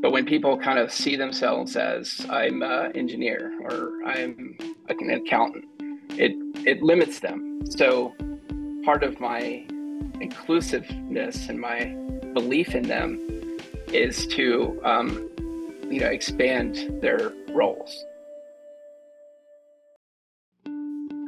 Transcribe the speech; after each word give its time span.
But 0.00 0.12
when 0.12 0.24
people 0.24 0.56
kind 0.56 0.78
of 0.78 0.90
see 0.90 1.16
themselves 1.16 1.76
as 1.76 2.26
I'm 2.30 2.62
an 2.62 2.92
engineer 2.96 3.52
or 3.62 4.02
I'm 4.06 4.56
an 4.88 5.10
accountant, 5.10 5.66
it 6.10 6.32
it 6.66 6.82
limits 6.82 7.20
them. 7.20 7.60
So 7.68 8.14
part 8.84 9.02
of 9.02 9.20
my 9.20 9.66
inclusiveness 10.20 11.48
and 11.48 11.60
my 11.60 11.94
belief 12.32 12.74
in 12.74 12.84
them 12.84 13.58
is 13.88 14.26
to 14.28 14.80
um, 14.84 15.28
you 15.90 16.00
know 16.00 16.08
expand 16.08 17.02
their 17.02 17.32
roles. 17.50 18.04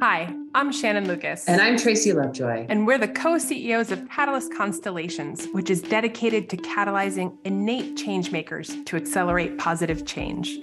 Hi, 0.01 0.33
I'm 0.55 0.71
Shannon 0.71 1.07
Lucas. 1.07 1.47
And 1.47 1.59
I'm 1.59 1.77
Tracy 1.77 2.13
Lovejoy. 2.13 2.67
And 2.69 2.85
we're 2.85 2.99
the 2.99 3.07
co 3.07 3.39
CEOs 3.39 3.89
of 3.89 4.07
Catalyst 4.07 4.53
Constellations, 4.53 5.47
which 5.47 5.71
is 5.71 5.81
dedicated 5.81 6.47
to 6.51 6.57
catalyzing 6.57 7.35
innate 7.43 7.97
change 7.97 8.31
makers 8.31 8.75
to 8.85 8.95
accelerate 8.95 9.57
positive 9.57 10.05
change. 10.05 10.59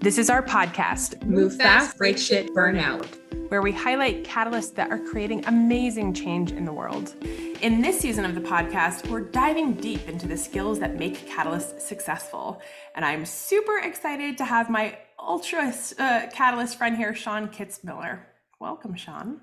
This 0.00 0.18
is 0.18 0.28
our 0.28 0.42
podcast, 0.42 1.24
Move 1.24 1.56
Fast, 1.56 1.96
Break 1.96 2.18
Shit, 2.18 2.52
Burn 2.52 2.76
Out, 2.76 3.08
where 3.48 3.62
we 3.62 3.72
highlight 3.72 4.24
catalysts 4.24 4.74
that 4.74 4.90
are 4.90 4.98
creating 4.98 5.46
amazing 5.46 6.12
change 6.12 6.52
in 6.52 6.66
the 6.66 6.72
world. 6.72 7.14
In 7.62 7.80
this 7.80 7.98
season 7.98 8.26
of 8.26 8.34
the 8.34 8.42
podcast, 8.42 9.08
we're 9.08 9.22
diving 9.22 9.72
deep 9.72 10.06
into 10.10 10.28
the 10.28 10.36
skills 10.36 10.78
that 10.80 10.98
make 10.98 11.26
catalysts 11.26 11.80
successful. 11.80 12.60
And 12.94 13.02
I'm 13.02 13.24
super 13.24 13.78
excited 13.78 14.36
to 14.36 14.44
have 14.44 14.68
my 14.68 14.98
ultra 15.18 15.72
uh, 15.98 16.26
catalyst 16.30 16.76
friend 16.76 16.98
here, 16.98 17.14
Sean 17.14 17.48
Kitzmiller. 17.48 18.18
Welcome, 18.60 18.96
Sean. 18.96 19.40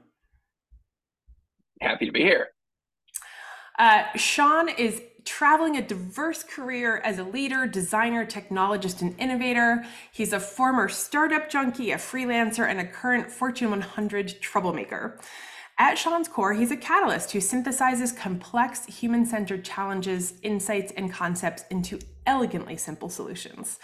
Happy 1.82 2.06
to 2.06 2.12
be 2.12 2.22
here. 2.22 2.48
Uh, 3.78 4.04
Sean 4.16 4.70
is 4.70 5.02
traveling 5.26 5.78
a 5.78 5.82
diverse 5.82 6.44
career 6.44 6.98
as 6.98 7.20
a 7.20 7.24
leader, 7.24 7.68
designer, 7.68 8.26
technologist, 8.26 9.02
and 9.02 9.16
innovator. 9.20 9.86
He's 10.12 10.34
a 10.34 10.40
former 10.40 10.90
startup 10.90 11.50
junkie, 11.50 11.92
a 11.92 11.98
freelancer, 11.98 12.68
and 12.68 12.80
a 12.80 12.86
current 12.86 13.32
Fortune 13.32 13.70
100 13.70 14.42
troublemaker. 14.42 15.20
At 15.80 15.98
Sean's 15.98 16.28
core, 16.28 16.54
he's 16.54 16.72
a 16.72 16.78
catalyst 16.78 17.32
who 17.32 17.40
synthesizes 17.40 18.16
complex 18.16 18.86
human 18.86 19.26
centered 19.26 19.66
challenges, 19.66 20.36
insights, 20.44 20.92
and 20.96 21.12
concepts 21.12 21.64
into 21.72 22.00
elegantly 22.28 22.78
simple 22.78 23.10
solutions. 23.10 23.80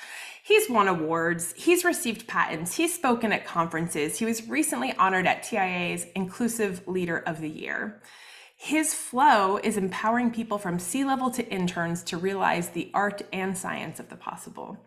He's 0.49 0.67
won 0.67 0.87
awards, 0.87 1.53
he's 1.55 1.85
received 1.85 2.25
patents, 2.25 2.75
he's 2.75 2.91
spoken 2.91 3.31
at 3.31 3.45
conferences, 3.45 4.17
he 4.17 4.25
was 4.25 4.49
recently 4.49 4.91
honored 4.93 5.27
at 5.27 5.43
TIAA's 5.43 6.07
Inclusive 6.15 6.87
Leader 6.87 7.19
of 7.19 7.39
the 7.39 7.47
Year. 7.47 8.01
His 8.57 8.95
flow 8.95 9.57
is 9.57 9.77
empowering 9.77 10.31
people 10.31 10.57
from 10.57 10.79
C 10.79 11.05
level 11.05 11.29
to 11.29 11.47
interns 11.49 12.01
to 12.05 12.17
realize 12.17 12.69
the 12.69 12.89
art 12.95 13.21
and 13.31 13.55
science 13.55 13.99
of 13.99 14.09
the 14.09 14.15
possible 14.15 14.83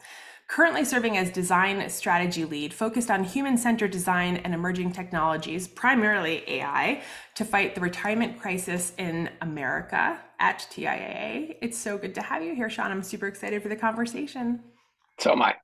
currently 0.49 0.85
serving 0.85 1.17
as 1.17 1.31
design 1.31 1.89
strategy 1.89 2.45
lead 2.45 2.75
focused 2.75 3.11
on 3.11 3.25
human 3.25 3.57
centered 3.57 3.91
design 3.91 4.37
and 4.39 4.53
emerging 4.53 4.93
technologies, 4.93 5.67
primarily 5.67 6.45
AI, 6.47 7.01
to 7.35 7.43
fight 7.43 7.75
the 7.75 7.81
retirement 7.81 8.39
crisis 8.39 8.93
in 8.99 9.31
America 9.41 10.21
at 10.39 10.59
TIAA. 10.71 11.57
It's 11.63 11.79
so 11.79 11.97
good 11.97 12.15
to 12.17 12.21
have 12.21 12.43
you 12.43 12.55
here, 12.55 12.69
Sean. 12.69 12.91
I'm 12.91 13.03
super 13.03 13.29
excited 13.29 13.63
for 13.63 13.71
the 13.71 13.77
conversation. 13.77 14.61
So 15.23 15.33
am 15.33 15.43
I. 15.43 15.55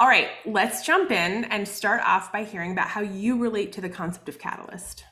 All 0.00 0.08
right, 0.08 0.28
let's 0.44 0.84
jump 0.84 1.10
in 1.10 1.44
and 1.44 1.66
start 1.66 2.02
off 2.04 2.32
by 2.32 2.44
hearing 2.44 2.72
about 2.72 2.88
how 2.88 3.00
you 3.00 3.38
relate 3.38 3.72
to 3.72 3.80
the 3.80 3.88
concept 3.88 4.28
of 4.28 4.38
catalyst. 4.38 5.04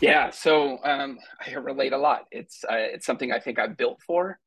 Yeah, 0.00 0.30
so 0.30 0.78
um, 0.84 1.18
I 1.44 1.54
relate 1.54 1.92
a 1.92 1.98
lot. 1.98 2.26
It's 2.30 2.62
uh, 2.64 2.76
it's 2.76 3.06
something 3.06 3.32
I 3.32 3.40
think 3.40 3.58
I've 3.58 3.76
built 3.76 4.00
for 4.06 4.38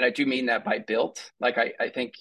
and 0.00 0.06
I 0.06 0.10
do 0.10 0.24
mean 0.24 0.46
that 0.46 0.64
by 0.64 0.78
built. 0.78 1.30
Like 1.40 1.58
I, 1.58 1.72
I 1.78 1.90
think 1.90 2.14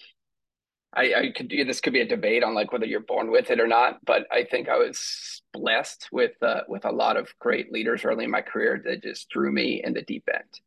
I, 0.94 1.14
I 1.14 1.32
could 1.32 1.48
do 1.48 1.64
this 1.64 1.80
could 1.80 1.94
be 1.94 2.02
a 2.02 2.08
debate 2.08 2.44
on 2.44 2.54
like 2.54 2.74
whether 2.74 2.86
you're 2.86 3.00
born 3.00 3.32
with 3.32 3.52
it 3.52 3.60
or 3.62 3.68
not, 3.68 4.06
but 4.06 4.28
I 4.32 4.44
think 4.44 4.68
I 4.68 4.78
was 4.78 5.42
blessed 5.54 6.10
with 6.12 6.32
uh, 6.44 6.62
with 6.68 6.84
a 6.84 6.92
lot 6.92 7.16
of 7.16 7.30
great 7.40 7.72
leaders 7.72 8.04
early 8.04 8.26
in 8.26 8.32
my 8.32 8.42
career 8.42 8.82
that 8.86 9.02
just 9.02 9.32
threw 9.32 9.52
me 9.52 9.82
in 9.82 9.94
the 9.94 10.02
deep 10.02 10.28
end, 10.34 10.60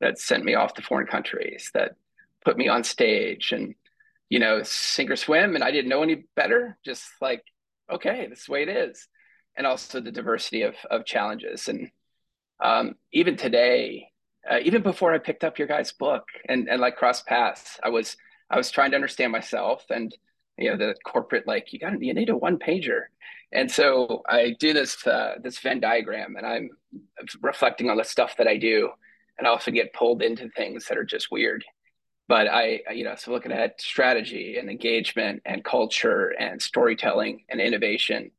that 0.00 0.18
sent 0.18 0.44
me 0.44 0.54
off 0.54 0.74
to 0.74 0.82
foreign 0.82 1.06
countries, 1.06 1.70
that 1.72 1.92
put 2.48 2.56
me 2.56 2.68
on 2.68 2.82
stage 2.82 3.52
and 3.52 3.74
you 4.30 4.38
know 4.38 4.62
sink 4.62 5.10
or 5.10 5.16
swim, 5.16 5.54
and 5.54 5.64
I 5.64 5.70
didn't 5.70 5.90
know 5.90 6.02
any 6.02 6.24
better. 6.34 6.78
Just 6.84 7.04
like 7.20 7.42
okay, 7.90 8.26
this 8.28 8.40
is 8.40 8.44
the 8.46 8.52
way 8.52 8.62
it 8.62 8.68
is, 8.68 9.06
and 9.56 9.66
also 9.66 10.00
the 10.00 10.12
diversity 10.12 10.62
of 10.62 10.74
of 10.90 11.04
challenges 11.04 11.68
and 11.68 11.90
um, 12.60 12.94
even 13.12 13.36
today 13.36 14.10
uh, 14.50 14.58
even 14.62 14.82
before 14.82 15.12
I 15.12 15.18
picked 15.18 15.44
up 15.44 15.58
your 15.58 15.68
guys' 15.68 15.92
book 15.92 16.24
and 16.48 16.68
and 16.68 16.80
like 16.80 16.96
cross 16.96 17.22
paths, 17.22 17.78
I 17.82 17.90
was 17.90 18.16
I 18.50 18.56
was 18.56 18.70
trying 18.70 18.90
to 18.92 18.96
understand 18.96 19.32
myself 19.32 19.84
and 19.90 20.14
you 20.56 20.70
know 20.70 20.76
the 20.76 20.94
corporate 21.04 21.46
like 21.46 21.72
you 21.72 21.78
got 21.78 22.00
you 22.02 22.14
need 22.14 22.30
a 22.30 22.36
one 22.36 22.58
pager, 22.58 23.02
and 23.52 23.70
so 23.70 24.22
I 24.28 24.54
do 24.58 24.72
this 24.72 25.06
uh, 25.06 25.34
this 25.42 25.58
Venn 25.58 25.80
diagram 25.80 26.36
and 26.36 26.46
I'm 26.46 26.70
reflecting 27.42 27.90
on 27.90 27.98
the 27.98 28.04
stuff 28.04 28.36
that 28.38 28.48
I 28.48 28.56
do, 28.56 28.90
and 29.36 29.46
I 29.46 29.50
often 29.50 29.74
get 29.74 29.92
pulled 29.92 30.22
into 30.22 30.48
things 30.48 30.86
that 30.86 30.98
are 30.98 31.04
just 31.04 31.30
weird. 31.30 31.64
But 32.28 32.46
I 32.46 32.80
you 32.94 33.04
know 33.04 33.14
so 33.16 33.32
looking 33.32 33.52
at 33.52 33.80
strategy 33.80 34.58
and 34.58 34.68
engagement 34.70 35.42
and 35.46 35.64
culture 35.64 36.34
and 36.38 36.60
storytelling 36.60 37.44
and 37.48 37.60
innovation, 37.60 38.30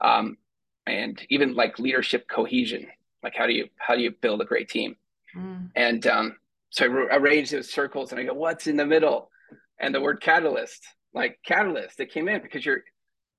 um, 0.00 0.38
and 0.86 1.20
even 1.28 1.54
like 1.54 1.78
leadership 1.78 2.28
cohesion, 2.28 2.86
like 3.22 3.34
how 3.34 3.46
do 3.46 3.52
you 3.52 3.68
how 3.76 3.96
do 3.96 4.02
you 4.02 4.12
build 4.12 4.40
a 4.40 4.44
great 4.44 4.68
team? 4.68 4.96
Mm. 5.36 5.70
And 5.74 6.06
um, 6.06 6.36
so 6.70 6.84
I 6.84 7.16
arranged 7.16 7.52
those 7.52 7.70
circles 7.70 8.12
and 8.12 8.20
I 8.20 8.24
go, 8.24 8.34
what's 8.34 8.66
in 8.66 8.76
the 8.76 8.86
middle? 8.86 9.30
And 9.78 9.94
the 9.94 10.00
word 10.00 10.20
catalyst, 10.20 10.86
like 11.12 11.38
catalyst, 11.44 12.00
it 12.00 12.12
came 12.12 12.28
in 12.28 12.42
because 12.42 12.64
you're 12.64 12.84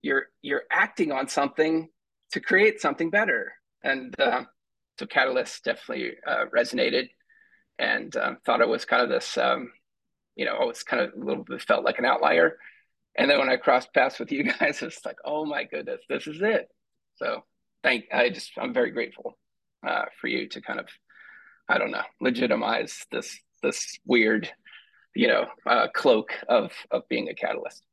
you're 0.01 0.27
you're 0.41 0.63
acting 0.69 1.11
on 1.11 1.27
something 1.27 1.89
to 2.31 2.39
create 2.39 2.81
something 2.81 3.09
better. 3.09 3.53
And 3.83 4.19
uh, 4.19 4.43
so 4.99 5.05
catalyst 5.05 5.63
definitely 5.63 6.13
uh, 6.27 6.45
resonated 6.55 7.09
and 7.79 8.15
um, 8.17 8.37
thought 8.45 8.61
it 8.61 8.67
was 8.67 8.85
kind 8.85 9.01
of 9.01 9.09
this, 9.09 9.37
um, 9.37 9.71
you 10.35 10.45
know, 10.45 10.61
it 10.61 10.67
was 10.67 10.83
kind 10.83 11.03
of 11.03 11.13
a 11.13 11.25
little 11.25 11.43
bit 11.43 11.61
felt 11.61 11.85
like 11.85 11.99
an 11.99 12.05
outlier. 12.05 12.57
And 13.15 13.29
then 13.29 13.39
when 13.39 13.49
I 13.49 13.57
crossed 13.57 13.93
paths 13.93 14.19
with 14.19 14.31
you 14.31 14.43
guys, 14.59 14.81
it's 14.81 15.05
like, 15.05 15.17
oh 15.25 15.45
my 15.45 15.63
goodness, 15.63 16.01
this 16.09 16.27
is 16.27 16.41
it. 16.41 16.69
So 17.15 17.43
thank, 17.83 18.05
I 18.11 18.29
just, 18.29 18.51
I'm 18.57 18.73
very 18.73 18.91
grateful 18.91 19.37
uh, 19.85 20.05
for 20.19 20.27
you 20.27 20.47
to 20.49 20.61
kind 20.61 20.79
of 20.79 20.87
I 21.69 21.77
don't 21.77 21.91
know, 21.91 22.03
legitimize 22.19 23.05
this 23.11 23.39
this 23.61 23.97
weird, 24.05 24.49
you 25.15 25.27
know, 25.27 25.47
uh, 25.65 25.87
cloak 25.93 26.31
of 26.49 26.71
of 26.91 27.07
being 27.09 27.29
a 27.29 27.33
catalyst. 27.33 27.83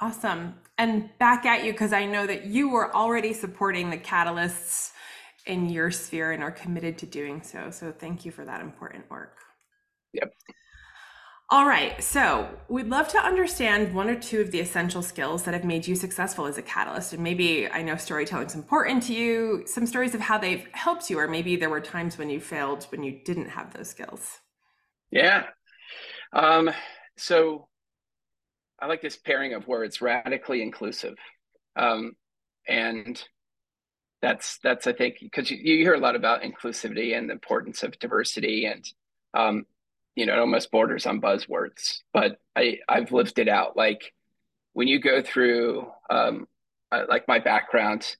Awesome. 0.00 0.54
And 0.78 1.10
back 1.18 1.44
at 1.44 1.64
you 1.64 1.72
because 1.72 1.92
I 1.92 2.06
know 2.06 2.26
that 2.26 2.46
you 2.46 2.70
were 2.70 2.94
already 2.94 3.34
supporting 3.34 3.90
the 3.90 3.98
catalysts 3.98 4.92
in 5.46 5.68
your 5.68 5.90
sphere 5.90 6.32
and 6.32 6.42
are 6.42 6.50
committed 6.50 6.96
to 6.98 7.06
doing 7.06 7.42
so. 7.42 7.70
So 7.70 7.92
thank 7.92 8.24
you 8.24 8.32
for 8.32 8.44
that 8.46 8.62
important 8.62 9.10
work. 9.10 9.36
Yep. 10.14 10.32
All 11.52 11.66
right. 11.66 12.00
So 12.00 12.48
we'd 12.68 12.86
love 12.86 13.08
to 13.08 13.18
understand 13.18 13.92
one 13.92 14.08
or 14.08 14.14
two 14.14 14.40
of 14.40 14.52
the 14.52 14.60
essential 14.60 15.02
skills 15.02 15.42
that 15.42 15.54
have 15.54 15.64
made 15.64 15.84
you 15.84 15.96
successful 15.96 16.46
as 16.46 16.58
a 16.58 16.62
catalyst. 16.62 17.12
And 17.12 17.24
maybe 17.24 17.68
I 17.68 17.82
know 17.82 17.96
storytelling 17.96 18.46
is 18.46 18.54
important 18.54 19.02
to 19.04 19.14
you, 19.14 19.64
some 19.66 19.84
stories 19.84 20.14
of 20.14 20.20
how 20.20 20.38
they've 20.38 20.64
helped 20.70 21.10
you, 21.10 21.18
or 21.18 21.26
maybe 21.26 21.56
there 21.56 21.68
were 21.68 21.80
times 21.80 22.16
when 22.16 22.30
you 22.30 22.38
failed 22.38 22.84
when 22.90 23.02
you 23.02 23.18
didn't 23.24 23.48
have 23.48 23.74
those 23.74 23.88
skills. 23.90 24.38
Yeah. 25.10 25.46
Um, 26.32 26.70
so 27.16 27.66
I 28.80 28.86
like 28.86 29.02
this 29.02 29.16
pairing 29.16 29.52
of 29.54 29.66
words 29.66 30.00
radically 30.00 30.62
inclusive. 30.62 31.16
Um, 31.74 32.12
and 32.68 33.20
that's, 34.22 34.58
that's, 34.62 34.86
I 34.86 34.92
think, 34.92 35.16
because 35.20 35.50
you, 35.50 35.56
you 35.56 35.78
hear 35.78 35.94
a 35.94 35.98
lot 36.00 36.14
about 36.14 36.42
inclusivity 36.42 37.18
and 37.18 37.28
the 37.28 37.32
importance 37.32 37.82
of 37.82 37.98
diversity. 37.98 38.66
And 38.66 38.88
um, 39.34 39.64
you 40.20 40.26
know, 40.26 40.34
it 40.34 40.38
almost 40.38 40.70
borders 40.70 41.06
on 41.06 41.18
buzzwords, 41.18 42.00
but 42.12 42.36
I, 42.54 42.80
I've 42.86 43.10
lived 43.10 43.38
it 43.38 43.48
out. 43.48 43.74
Like 43.74 44.12
when 44.74 44.86
you 44.86 45.00
go 45.00 45.22
through, 45.22 45.90
um, 46.10 46.46
uh, 46.92 47.04
like 47.08 47.26
my 47.26 47.38
background, 47.38 48.16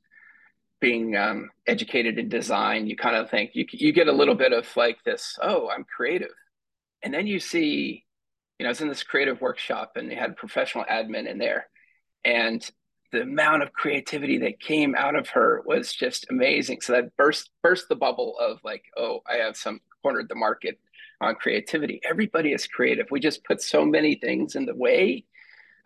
being 0.81 1.14
um, 1.14 1.50
educated 1.67 2.19
in 2.19 2.31
design, 2.31 2.87
you 2.87 2.97
kind 2.97 3.17
of 3.17 3.29
think 3.29 3.50
you 3.52 3.67
you 3.70 3.93
get 3.93 4.08
a 4.08 4.12
little 4.12 4.35
bit 4.35 4.55
of 4.55 4.67
like 4.79 4.97
this. 5.05 5.38
Oh, 5.43 5.69
I'm 5.69 5.85
creative, 5.85 6.32
and 7.02 7.12
then 7.12 7.26
you 7.26 7.38
see, 7.38 8.06
you 8.58 8.64
know, 8.64 8.69
I 8.69 8.73
was 8.73 8.81
in 8.81 8.88
this 8.88 9.02
creative 9.02 9.43
workshop 9.43 9.93
and 9.97 10.11
they 10.11 10.14
had 10.14 10.31
a 10.31 10.35
professional 10.35 10.87
admin 10.91 11.29
in 11.29 11.37
there, 11.37 11.69
and 12.25 12.67
the 13.12 13.20
amount 13.20 13.62
of 13.62 13.75
creativity 13.75 14.38
that 14.38 14.58
came 14.58 14.94
out 14.94 15.17
of 15.17 15.29
her 15.29 15.62
was 15.67 15.93
just 15.93 16.25
amazing. 16.31 16.81
So 16.81 16.94
that 16.94 17.14
burst 17.19 17.50
burst 17.62 17.91
the 17.91 17.94
bubble 17.97 18.38
of 18.41 18.58
like, 18.64 18.85
oh, 18.97 19.20
I 19.29 19.35
have 19.44 19.58
some 19.58 19.81
cornered 20.02 20.31
the 20.31 20.35
market 20.35 20.79
on 21.20 21.34
creativity. 21.34 22.00
Everybody 22.08 22.52
is 22.52 22.67
creative. 22.67 23.06
We 23.11 23.20
just 23.20 23.44
put 23.44 23.61
so 23.61 23.84
many 23.84 24.17
things 24.17 24.55
in 24.56 24.67
the 24.67 24.75
way 24.75 25.25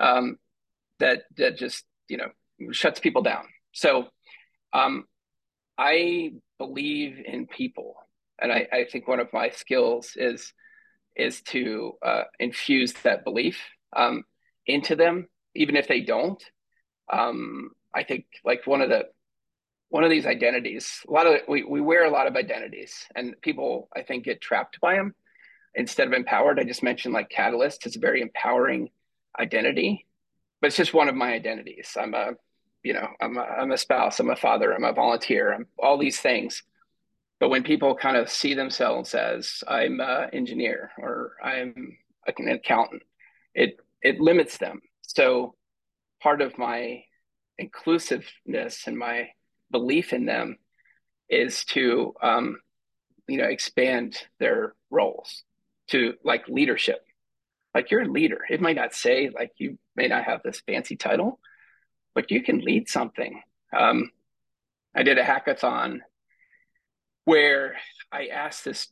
um, 0.00 0.38
that 1.00 1.22
that 1.36 1.58
just 1.58 1.84
you 2.08 2.16
know 2.16 2.28
shuts 2.72 3.00
people 3.00 3.22
down. 3.22 3.46
So 3.72 4.06
um, 4.72 5.04
I 5.76 6.32
believe 6.58 7.20
in 7.24 7.46
people, 7.46 7.96
and 8.40 8.52
I, 8.52 8.68
I 8.72 8.84
think 8.90 9.08
one 9.08 9.20
of 9.20 9.32
my 9.32 9.50
skills 9.50 10.12
is 10.16 10.52
is 11.16 11.42
to 11.42 11.92
uh, 12.04 12.22
infuse 12.38 12.92
that 13.04 13.24
belief 13.24 13.58
um, 13.96 14.24
into 14.66 14.96
them, 14.96 15.28
even 15.54 15.76
if 15.76 15.88
they 15.88 16.00
don't. 16.00 16.42
Um, 17.12 17.70
I 17.94 18.02
think 18.02 18.26
like 18.44 18.66
one 18.66 18.80
of 18.80 18.88
the 18.88 19.06
one 19.88 20.04
of 20.04 20.10
these 20.10 20.26
identities, 20.26 21.00
a 21.08 21.12
lot 21.12 21.26
of 21.26 21.40
we, 21.48 21.64
we 21.64 21.80
wear 21.80 22.04
a 22.04 22.10
lot 22.10 22.28
of 22.28 22.36
identities, 22.36 23.06
and 23.16 23.34
people 23.42 23.88
I 23.96 24.02
think 24.02 24.24
get 24.24 24.40
trapped 24.40 24.80
by 24.80 24.94
them 24.94 25.14
instead 25.74 26.06
of 26.06 26.12
empowered. 26.12 26.58
I 26.60 26.64
just 26.64 26.82
mentioned 26.82 27.14
like 27.14 27.30
Catalyst 27.30 27.86
It's 27.86 27.96
a 27.96 28.00
very 28.00 28.20
empowering 28.20 28.90
identity, 29.38 30.06
but 30.60 30.68
it's 30.68 30.76
just 30.76 30.94
one 30.94 31.08
of 31.08 31.14
my 31.14 31.32
identities. 31.32 31.96
I'm 32.00 32.14
a 32.14 32.32
you 32.82 32.92
know 32.92 33.08
I'm 33.20 33.36
a, 33.36 33.42
I'm 33.42 33.72
a 33.72 33.78
spouse, 33.78 34.20
I'm 34.20 34.30
a 34.30 34.36
father, 34.36 34.72
I'm 34.72 34.84
a 34.84 34.92
volunteer, 34.92 35.52
I'm 35.52 35.66
all 35.78 35.98
these 35.98 36.20
things 36.20 36.62
but 37.40 37.50
when 37.50 37.62
people 37.62 37.94
kind 37.94 38.16
of 38.16 38.30
see 38.30 38.54
themselves 38.54 39.14
as 39.14 39.62
I'm 39.66 40.00
an 40.00 40.30
engineer 40.32 40.92
or 40.98 41.32
I'm 41.42 41.96
an 42.26 42.48
accountant, 42.48 43.02
it 43.54 43.78
it 44.02 44.20
limits 44.20 44.58
them. 44.58 44.80
So 45.02 45.54
part 46.22 46.40
of 46.40 46.56
my 46.56 47.04
inclusiveness 47.58 48.86
and 48.86 48.96
my 48.98 49.28
belief 49.70 50.12
in 50.12 50.26
them 50.26 50.56
is 51.28 51.64
to 51.66 52.14
um, 52.22 52.60
you 53.28 53.38
know 53.38 53.44
expand 53.48 54.16
their 54.38 54.74
roles 54.90 55.42
to 55.94 56.14
like 56.24 56.48
leadership. 56.48 57.06
Like 57.72 57.90
you're 57.90 58.02
a 58.02 58.08
leader. 58.08 58.40
It 58.50 58.60
might 58.60 58.74
not 58.74 58.94
say 58.94 59.30
like 59.32 59.52
you 59.58 59.78
may 59.94 60.08
not 60.08 60.24
have 60.24 60.40
this 60.42 60.60
fancy 60.66 60.96
title, 60.96 61.38
but 62.16 62.32
you 62.32 62.42
can 62.42 62.58
lead 62.58 62.88
something. 62.88 63.40
Um, 63.76 64.10
I 64.92 65.04
did 65.04 65.18
a 65.18 65.22
hackathon 65.22 66.00
where 67.26 67.76
I 68.10 68.26
asked 68.26 68.64
this 68.64 68.88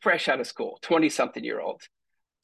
fresh 0.00 0.28
out 0.28 0.40
of 0.40 0.46
school, 0.46 0.78
20 0.80 1.10
something 1.10 1.44
year 1.44 1.60
old 1.60 1.82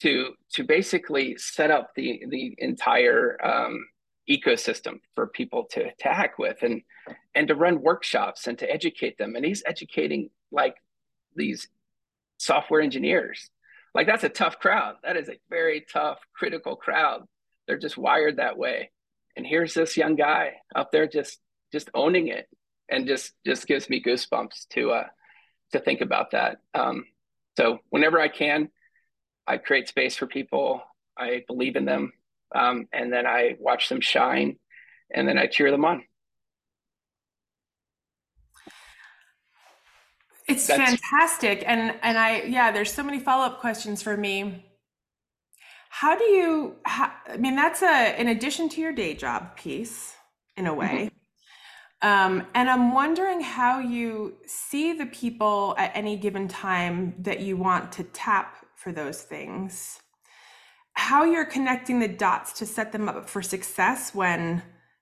to, 0.01 0.33
to 0.53 0.63
basically 0.63 1.35
set 1.37 1.71
up 1.71 1.89
the, 1.95 2.23
the 2.29 2.53
entire 2.59 3.43
um, 3.43 3.83
ecosystem 4.29 4.99
for 5.15 5.25
people 5.25 5.65
to, 5.71 5.85
to 5.85 6.07
hack 6.07 6.37
with 6.37 6.61
and, 6.61 6.83
and 7.33 7.47
to 7.47 7.55
run 7.55 7.81
workshops 7.81 8.45
and 8.45 8.59
to 8.59 8.71
educate 8.71 9.17
them. 9.17 9.35
And 9.35 9.43
he's 9.43 9.63
educating 9.65 10.29
like 10.51 10.75
these 11.35 11.67
software 12.37 12.81
engineers. 12.81 13.49
Like 13.97 14.05
that's 14.05 14.23
a 14.23 14.29
tough 14.29 14.59
crowd. 14.59 14.97
That 15.03 15.17
is 15.17 15.27
a 15.27 15.39
very 15.49 15.83
tough, 15.91 16.19
critical 16.35 16.75
crowd. 16.75 17.23
They're 17.65 17.79
just 17.79 17.97
wired 17.97 18.37
that 18.37 18.55
way. 18.55 18.91
And 19.35 19.45
here's 19.45 19.73
this 19.73 19.97
young 19.97 20.15
guy 20.15 20.53
up 20.75 20.91
there 20.91 21.07
just 21.07 21.39
just 21.71 21.89
owning 21.95 22.27
it 22.27 22.47
and 22.87 23.07
just 23.07 23.33
just 23.43 23.65
gives 23.65 23.89
me 23.89 24.01
goosebumps 24.01 24.67
to 24.73 24.91
uh 24.91 25.07
to 25.71 25.79
think 25.79 26.01
about 26.01 26.31
that. 26.31 26.57
Um, 26.75 27.05
so 27.57 27.79
whenever 27.89 28.19
I 28.19 28.27
can, 28.27 28.69
I 29.47 29.57
create 29.57 29.87
space 29.87 30.15
for 30.15 30.27
people. 30.27 30.83
I 31.17 31.43
believe 31.47 31.75
in 31.75 31.85
them, 31.85 32.13
um, 32.53 32.87
and 32.93 33.11
then 33.11 33.25
I 33.25 33.55
watch 33.59 33.89
them 33.89 34.01
shine, 34.01 34.59
and 35.11 35.27
then 35.27 35.39
I 35.39 35.47
cheer 35.47 35.71
them 35.71 35.83
on. 35.83 36.03
It's 40.47 40.67
That's... 40.67 40.79
fantastic, 40.79 41.63
and 41.65 41.95
and 42.01 42.17
I 42.17 42.43
yeah, 42.43 42.71
there's 42.71 42.93
so 42.93 43.03
many 43.03 43.19
follow 43.19 43.45
up 43.45 43.59
questions 43.59 44.01
for 44.01 44.15
me. 44.15 44.65
How 45.89 46.17
do 46.17 46.23
you? 46.23 46.75
How, 46.85 47.11
I 47.27 47.37
mean, 47.37 47.55
that's 47.55 47.81
a 47.81 48.19
in 48.19 48.27
addition 48.27 48.69
to 48.69 48.81
your 48.81 48.93
day 48.93 49.13
job 49.13 49.57
piece, 49.57 50.13
in 50.55 50.67
a 50.67 50.73
way. 50.73 50.87
Mm-hmm. 50.87 51.17
Um, 51.99 52.45
and 52.53 52.69
I'm 52.69 52.93
wondering 52.93 53.41
how 53.41 53.79
you 53.79 54.37
see 54.45 54.93
the 54.93 55.07
people 55.07 55.73
at 55.79 55.91
any 55.95 56.15
given 56.15 56.47
time 56.47 57.15
that 57.19 57.39
you 57.39 57.57
want 57.57 57.91
to 57.93 58.03
tap 58.03 58.55
for 58.75 58.91
those 58.91 59.23
things. 59.23 59.99
How 60.93 61.23
you're 61.23 61.45
connecting 61.45 61.99
the 61.99 62.07
dots 62.07 62.53
to 62.53 62.65
set 62.65 62.91
them 62.91 63.09
up 63.09 63.27
for 63.27 63.41
success 63.41 64.13
when 64.13 64.61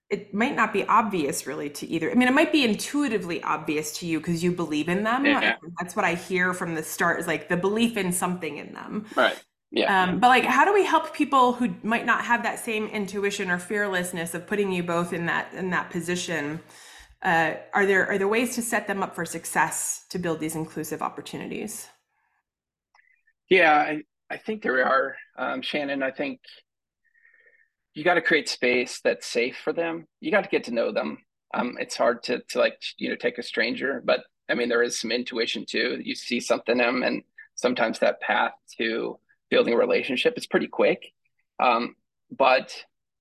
it 0.09 0.33
might 0.33 0.55
not 0.55 0.71
be 0.71 0.83
obvious 0.85 1.47
really 1.47 1.69
to 1.71 1.87
either. 1.87 2.11
I 2.11 2.13
mean, 2.13 2.27
it 2.27 2.33
might 2.33 2.51
be 2.51 2.63
intuitively 2.63 3.41
obvious 3.41 3.97
to 3.99 4.05
you 4.05 4.19
because 4.19 4.43
you 4.43 4.51
believe 4.51 4.87
in 4.87 5.03
them. 5.03 5.25
Yeah. 5.25 5.55
That's 5.79 5.95
what 5.95 6.05
I 6.05 6.15
hear 6.15 6.53
from 6.53 6.75
the 6.75 6.83
start 6.83 7.19
is 7.19 7.27
like 7.27 7.49
the 7.49 7.57
belief 7.57 7.97
in 7.97 8.11
something 8.11 8.57
in 8.57 8.73
them. 8.73 9.05
Right. 9.15 9.41
Yeah. 9.71 10.03
Um, 10.03 10.19
but 10.19 10.27
like, 10.27 10.45
how 10.45 10.63
do 10.63 10.73
we 10.73 10.85
help 10.85 11.13
people 11.13 11.53
who 11.53 11.73
might 11.83 12.05
not 12.05 12.23
have 12.23 12.43
that 12.43 12.59
same 12.59 12.87
intuition 12.87 13.49
or 13.49 13.57
fearlessness 13.57 14.33
of 14.33 14.47
putting 14.47 14.71
you 14.71 14.83
both 14.83 15.11
in 15.11 15.25
that 15.25 15.53
in 15.53 15.71
that 15.71 15.89
position? 15.89 16.61
Uh, 17.21 17.55
are 17.73 17.85
there 17.85 18.07
are 18.07 18.17
there 18.17 18.27
ways 18.27 18.55
to 18.55 18.61
set 18.61 18.87
them 18.87 19.01
up 19.01 19.15
for 19.15 19.25
success 19.25 20.05
to 20.11 20.19
build 20.19 20.39
these 20.39 20.55
inclusive 20.55 21.01
opportunities? 21.01 21.87
Yeah, 23.49 23.73
I, 23.73 24.01
I 24.29 24.37
think 24.37 24.63
there 24.63 24.85
are, 24.85 25.15
um, 25.37 25.61
Shannon. 25.61 26.01
I 26.01 26.11
think 26.11 26.39
you 27.95 28.03
got 28.03 28.15
to 28.15 28.21
create 28.21 28.49
space 28.49 28.99
that's 29.03 29.25
safe 29.25 29.57
for 29.63 29.73
them. 29.73 30.05
You 30.19 30.29
got 30.29 30.43
to 30.43 30.49
get 30.49 30.65
to 30.65 30.73
know 30.73 30.91
them. 30.91 31.17
Um, 31.53 31.77
it's 31.79 31.95
hard 31.95 32.21
to 32.23 32.41
to 32.49 32.59
like 32.59 32.77
you 32.97 33.09
know 33.09 33.15
take 33.15 33.37
a 33.37 33.43
stranger, 33.43 34.01
but 34.05 34.19
I 34.49 34.53
mean 34.53 34.69
there 34.69 34.83
is 34.83 34.99
some 34.99 35.11
intuition 35.11 35.65
too. 35.67 35.99
You 36.03 36.13
see 36.13 36.39
something 36.39 36.73
in 36.73 36.77
them, 36.79 37.03
and 37.03 37.23
sometimes 37.55 37.99
that 37.99 38.21
path 38.21 38.51
to 38.77 39.17
building 39.49 39.73
a 39.73 39.77
relationship 39.77 40.37
is 40.37 40.45
pretty 40.45 40.67
quick. 40.67 41.13
Um, 41.59 41.95
but 42.29 42.75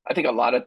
I 0.09 0.15
think 0.15 0.27
a 0.27 0.33
lot 0.33 0.55
of 0.55 0.65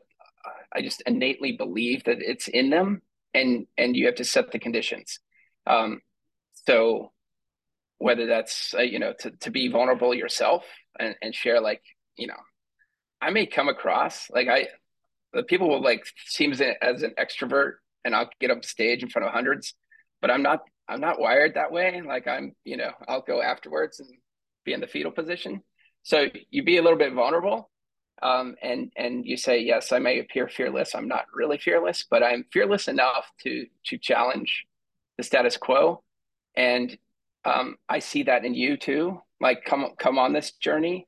I 0.74 0.82
just 0.82 1.04
innately 1.06 1.54
believe 1.54 2.06
that 2.06 2.22
it's 2.22 2.48
in 2.48 2.70
them 2.70 3.02
and 3.34 3.68
and 3.78 3.96
you 3.96 4.06
have 4.06 4.16
to 4.16 4.26
set 4.26 4.52
the 4.52 4.60
conditions. 4.60 5.20
Um, 5.66 6.02
so 6.54 7.12
whether 7.98 8.26
that's 8.26 8.74
uh, 8.74 8.82
you 8.82 9.00
know 9.00 9.14
to, 9.20 9.32
to 9.32 9.52
be 9.52 9.68
vulnerable 9.68 10.14
yourself 10.14 10.64
and, 11.00 11.16
and 11.22 11.36
share 11.36 11.60
like 11.60 11.82
you 12.16 12.28
know 12.28 12.40
i 13.22 13.30
may 13.30 13.46
come 13.46 13.70
across 13.70 14.30
like 14.32 14.48
i 14.48 14.68
the 15.34 15.44
people 15.44 15.70
will 15.70 15.82
like 15.82 16.06
seems 16.26 16.62
as 16.62 17.04
an 17.04 17.14
extrovert 17.20 17.74
and 18.06 18.16
i'll 18.16 18.30
get 18.40 18.52
up 18.52 18.64
stage 18.64 19.04
in 19.04 19.10
front 19.10 19.28
of 19.28 19.34
hundreds 19.34 19.76
but 20.22 20.32
i'm 20.32 20.42
not 20.42 20.62
i'm 20.88 21.02
not 21.02 21.20
wired 21.20 21.54
that 21.56 21.72
way. 21.72 22.02
Like 22.02 22.28
i'm 22.28 22.56
you 22.64 22.78
know 22.78 22.92
i'll 23.08 23.22
go 23.22 23.42
afterwards 23.42 24.00
and 24.00 24.10
be 24.66 24.74
in 24.74 24.82
the 24.82 24.88
fetal 24.88 25.12
position. 25.12 25.62
So 26.04 26.28
you 26.50 26.64
be 26.64 26.78
a 26.78 26.82
little 26.82 26.98
bit 26.98 27.14
vulnerable 27.14 27.70
um, 28.22 28.56
and 28.62 28.92
and 28.98 29.26
you 29.26 29.38
say 29.38 29.60
yes 29.60 29.92
i 29.92 30.00
may 30.00 30.20
appear 30.20 30.48
fearless. 30.48 30.96
I'm 30.96 31.08
not 31.08 31.26
really 31.34 31.58
fearless 31.58 32.06
but 32.10 32.24
i'm 32.24 32.46
fearless 32.52 32.88
enough 32.88 33.26
to 33.44 33.66
to 33.86 33.98
challenge 33.98 34.66
the 35.18 35.24
status 35.24 35.58
quo. 35.58 36.04
And 36.56 36.98
um, 37.46 37.76
i 37.90 38.00
see 38.00 38.24
that 38.24 38.46
in 38.46 38.54
you 38.54 38.78
too. 38.78 39.22
Like 39.40 39.66
come 39.66 39.88
come 39.98 40.18
on 40.18 40.34
this 40.34 40.52
journey 40.54 41.08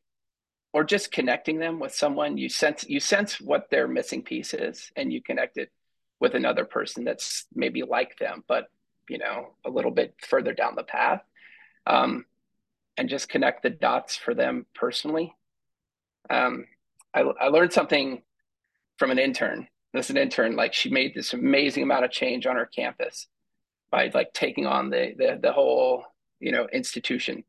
or 0.73 0.83
just 0.83 1.11
connecting 1.11 1.59
them 1.59 1.79
with 1.79 1.93
someone 1.93 2.37
you 2.37 2.49
sense 2.49 2.85
you 2.87 2.99
sense 2.99 3.39
what 3.39 3.69
their 3.69 3.87
missing 3.87 4.21
piece 4.21 4.53
is 4.53 4.91
and 4.95 5.11
you 5.11 5.21
connect 5.21 5.57
it 5.57 5.71
with 6.19 6.35
another 6.35 6.65
person 6.65 7.03
that's 7.03 7.45
maybe 7.53 7.83
like 7.83 8.17
them 8.17 8.43
but 8.47 8.67
you 9.09 9.17
know 9.17 9.53
a 9.65 9.69
little 9.69 9.91
bit 9.91 10.13
further 10.19 10.53
down 10.53 10.75
the 10.75 10.83
path 10.83 11.21
um, 11.87 12.25
and 12.97 13.09
just 13.09 13.29
connect 13.29 13.63
the 13.63 13.69
dots 13.69 14.15
for 14.15 14.33
them 14.33 14.65
personally 14.75 15.33
um, 16.29 16.65
I, 17.13 17.21
I 17.21 17.47
learned 17.47 17.73
something 17.73 18.21
from 18.97 19.11
an 19.11 19.19
intern. 19.19 19.67
This 19.93 20.11
an 20.11 20.17
intern, 20.17 20.55
like 20.55 20.73
she 20.73 20.89
made 20.89 21.15
this 21.15 21.33
amazing 21.33 21.83
amount 21.83 22.05
of 22.05 22.11
change 22.11 22.45
on 22.45 22.55
her 22.55 22.67
campus 22.67 23.27
by 23.91 24.11
like 24.13 24.33
taking 24.33 24.67
on 24.67 24.91
the 24.91 25.13
the, 25.17 25.39
the 25.41 25.51
whole 25.51 26.03
you 26.39 26.51
know 26.51 26.67
institution. 26.71 27.43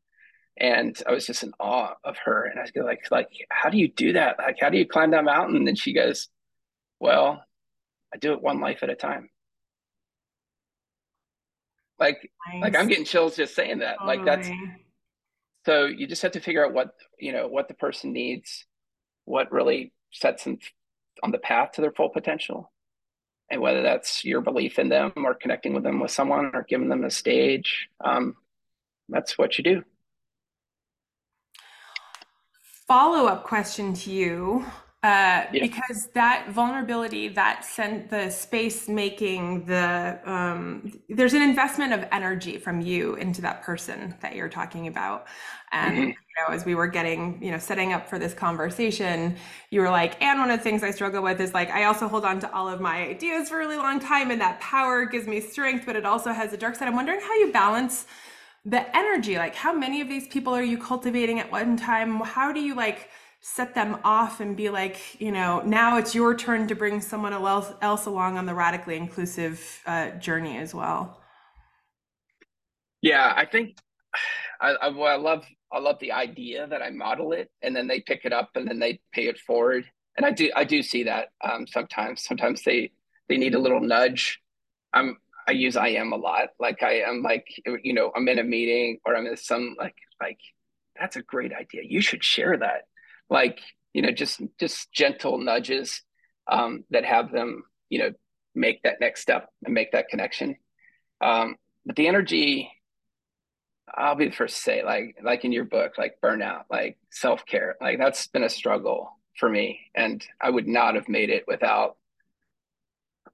And 0.57 1.01
I 1.07 1.11
was 1.11 1.25
just 1.25 1.43
in 1.43 1.53
awe 1.59 1.95
of 2.03 2.17
her. 2.25 2.45
And 2.45 2.59
I 2.59 2.63
was 2.63 2.71
like, 2.75 3.09
like, 3.09 3.29
how 3.49 3.69
do 3.69 3.77
you 3.77 3.87
do 3.87 4.13
that? 4.13 4.37
Like, 4.37 4.57
how 4.59 4.69
do 4.69 4.77
you 4.77 4.85
climb 4.85 5.11
that 5.11 5.23
mountain? 5.23 5.67
And 5.67 5.77
she 5.77 5.93
goes, 5.93 6.29
Well, 6.99 7.43
I 8.13 8.17
do 8.17 8.33
it 8.33 8.41
one 8.41 8.59
life 8.59 8.83
at 8.83 8.89
a 8.89 8.95
time. 8.95 9.29
Like, 11.99 12.29
nice. 12.51 12.61
like 12.61 12.75
I'm 12.75 12.87
getting 12.87 13.05
chills 13.05 13.35
just 13.35 13.55
saying 13.55 13.79
that. 13.79 13.97
Totally. 13.99 14.17
Like 14.17 14.25
that's 14.25 14.49
so 15.65 15.85
you 15.85 16.07
just 16.07 16.23
have 16.23 16.31
to 16.31 16.39
figure 16.39 16.65
out 16.65 16.73
what 16.73 16.95
you 17.19 17.31
know 17.31 17.47
what 17.47 17.67
the 17.67 17.75
person 17.75 18.11
needs 18.11 18.65
what 19.25 19.51
really 19.51 19.93
sets 20.11 20.43
them 20.43 20.57
on 21.23 21.31
the 21.31 21.37
path 21.37 21.73
to 21.73 21.81
their 21.81 21.91
full 21.91 22.09
potential. 22.09 22.71
And 23.49 23.61
whether 23.61 23.81
that's 23.81 24.23
your 24.23 24.41
belief 24.41 24.79
in 24.79 24.89
them 24.89 25.11
or 25.17 25.33
connecting 25.33 25.73
with 25.73 25.83
them 25.83 25.99
with 25.99 26.11
someone 26.11 26.51
or 26.53 26.65
giving 26.67 26.89
them 26.89 27.03
a 27.03 27.11
stage, 27.11 27.89
um, 28.03 28.35
that's 29.09 29.37
what 29.37 29.57
you 29.57 29.63
do. 29.63 29.83
Follow 32.87 33.27
up 33.27 33.43
question 33.43 33.93
to 33.93 34.11
you 34.11 34.65
uh, 35.03 35.49
yeah. 35.51 35.61
because 35.61 36.09
that 36.13 36.49
vulnerability 36.51 37.27
that 37.27 37.65
sent 37.65 38.07
the 38.11 38.29
space 38.29 38.87
making 38.87 39.65
the 39.65 40.19
um, 40.25 40.93
there's 41.09 41.33
an 41.33 41.41
investment 41.41 41.91
of 41.91 42.05
energy 42.11 42.59
from 42.59 42.81
you 42.81 43.15
into 43.15 43.41
that 43.41 43.63
person 43.63 44.13
that 44.21 44.35
you're 44.35 44.47
talking 44.47 44.85
about 44.85 45.25
and 45.71 45.93
mm-hmm. 45.95 46.03
you 46.03 46.13
know 46.13 46.53
as 46.53 46.65
we 46.65 46.75
were 46.75 46.85
getting 46.85 47.41
you 47.41 47.49
know 47.49 47.57
setting 47.57 47.93
up 47.93 48.07
for 48.07 48.19
this 48.19 48.35
conversation 48.35 49.35
you 49.71 49.81
were 49.81 49.89
like 49.89 50.21
and 50.21 50.39
one 50.39 50.51
of 50.51 50.59
the 50.59 50.63
things 50.63 50.83
i 50.83 50.91
struggle 50.91 51.23
with 51.23 51.41
is 51.41 51.51
like 51.51 51.71
i 51.71 51.85
also 51.85 52.07
hold 52.07 52.23
on 52.23 52.39
to 52.39 52.53
all 52.53 52.69
of 52.69 52.79
my 52.79 53.07
ideas 53.07 53.49
for 53.49 53.55
a 53.55 53.57
really 53.57 53.77
long 53.77 53.99
time 53.99 54.29
and 54.29 54.39
that 54.39 54.59
power 54.59 55.05
gives 55.05 55.25
me 55.25 55.41
strength 55.41 55.83
but 55.83 55.95
it 55.95 56.05
also 56.05 56.31
has 56.31 56.53
a 56.53 56.57
dark 56.57 56.75
side 56.75 56.87
i'm 56.87 56.95
wondering 56.95 57.19
how 57.19 57.33
you 57.39 57.51
balance 57.51 58.05
the 58.63 58.95
energy 58.95 59.37
like 59.37 59.55
how 59.55 59.73
many 59.73 60.01
of 60.01 60.07
these 60.07 60.27
people 60.27 60.53
are 60.53 60.63
you 60.63 60.77
cultivating 60.77 61.39
at 61.39 61.51
one 61.51 61.77
time? 61.77 62.19
How 62.19 62.51
do 62.51 62.59
you 62.59 62.75
like 62.75 63.09
set 63.39 63.73
them 63.73 63.97
off 64.03 64.39
and 64.39 64.55
be 64.55 64.69
like 64.69 65.19
you 65.19 65.31
know 65.31 65.61
now 65.65 65.97
it's 65.97 66.13
your 66.13 66.35
turn 66.35 66.67
to 66.67 66.75
bring 66.75 67.01
someone 67.01 67.33
else, 67.33 67.73
else 67.81 68.05
along 68.05 68.37
on 68.37 68.45
the 68.45 68.53
radically 68.53 68.95
inclusive 68.97 69.81
uh, 69.85 70.11
journey 70.11 70.57
as 70.57 70.73
well? 70.75 71.21
Yeah 73.01 73.33
i 73.35 73.45
think 73.45 73.77
I, 74.61 74.73
I, 74.73 74.87
I 74.89 75.15
love 75.15 75.43
i 75.71 75.79
love 75.79 75.97
the 75.99 76.11
idea 76.11 76.67
that 76.67 76.83
i 76.83 76.91
model 76.91 77.31
it 77.31 77.49
and 77.63 77.75
then 77.75 77.87
they 77.87 77.99
pick 77.99 78.25
it 78.25 78.33
up 78.33 78.51
and 78.55 78.67
then 78.67 78.79
they 78.79 78.99
pay 79.11 79.27
it 79.27 79.39
forward. 79.39 79.85
And 80.17 80.25
i 80.25 80.31
do 80.31 80.51
i 80.55 80.63
do 80.63 80.83
see 80.83 81.03
that 81.03 81.29
um, 81.43 81.65
sometimes 81.65 82.23
sometimes 82.23 82.63
they 82.63 82.91
they 83.31 83.37
need 83.37 83.55
a 83.55 83.59
little 83.59 83.79
nudge. 83.79 84.41
I'm 84.93 85.17
I 85.51 85.53
use 85.53 85.75
I 85.75 85.89
am 85.89 86.13
a 86.13 86.15
lot. 86.15 86.47
Like 86.61 86.81
I 86.81 87.01
am 87.01 87.21
like, 87.23 87.45
you 87.83 87.93
know, 87.93 88.09
I'm 88.15 88.29
in 88.29 88.39
a 88.39 88.43
meeting 88.43 88.99
or 89.03 89.17
I'm 89.17 89.27
in 89.27 89.35
some 89.35 89.75
like, 89.77 89.95
like, 90.21 90.39
that's 90.97 91.17
a 91.17 91.21
great 91.21 91.51
idea. 91.51 91.81
You 91.83 91.99
should 91.99 92.23
share 92.23 92.55
that. 92.57 92.87
Like, 93.29 93.59
you 93.91 94.01
know, 94.01 94.11
just, 94.11 94.41
just 94.57 94.93
gentle 94.93 95.37
nudges 95.37 96.03
um, 96.49 96.85
that 96.91 97.03
have 97.03 97.33
them, 97.33 97.63
you 97.89 97.99
know, 97.99 98.11
make 98.55 98.81
that 98.83 99.01
next 99.01 99.21
step 99.21 99.49
and 99.65 99.73
make 99.73 99.91
that 99.91 100.07
connection. 100.07 100.55
Um, 101.19 101.57
but 101.85 101.97
the 101.97 102.07
energy, 102.07 102.71
I'll 103.93 104.15
be 104.15 104.29
the 104.29 104.35
first 104.35 104.55
to 104.55 104.61
say, 104.61 104.83
like, 104.85 105.17
like 105.21 105.43
in 105.43 105.51
your 105.51 105.65
book, 105.65 105.97
like 105.97 106.15
burnout, 106.23 106.63
like 106.69 106.97
self-care, 107.09 107.75
like 107.81 107.97
that's 107.97 108.27
been 108.27 108.43
a 108.43 108.49
struggle 108.49 109.17
for 109.37 109.49
me. 109.49 109.81
And 109.95 110.25
I 110.39 110.49
would 110.49 110.67
not 110.67 110.95
have 110.95 111.09
made 111.09 111.29
it 111.29 111.43
without 111.45 111.97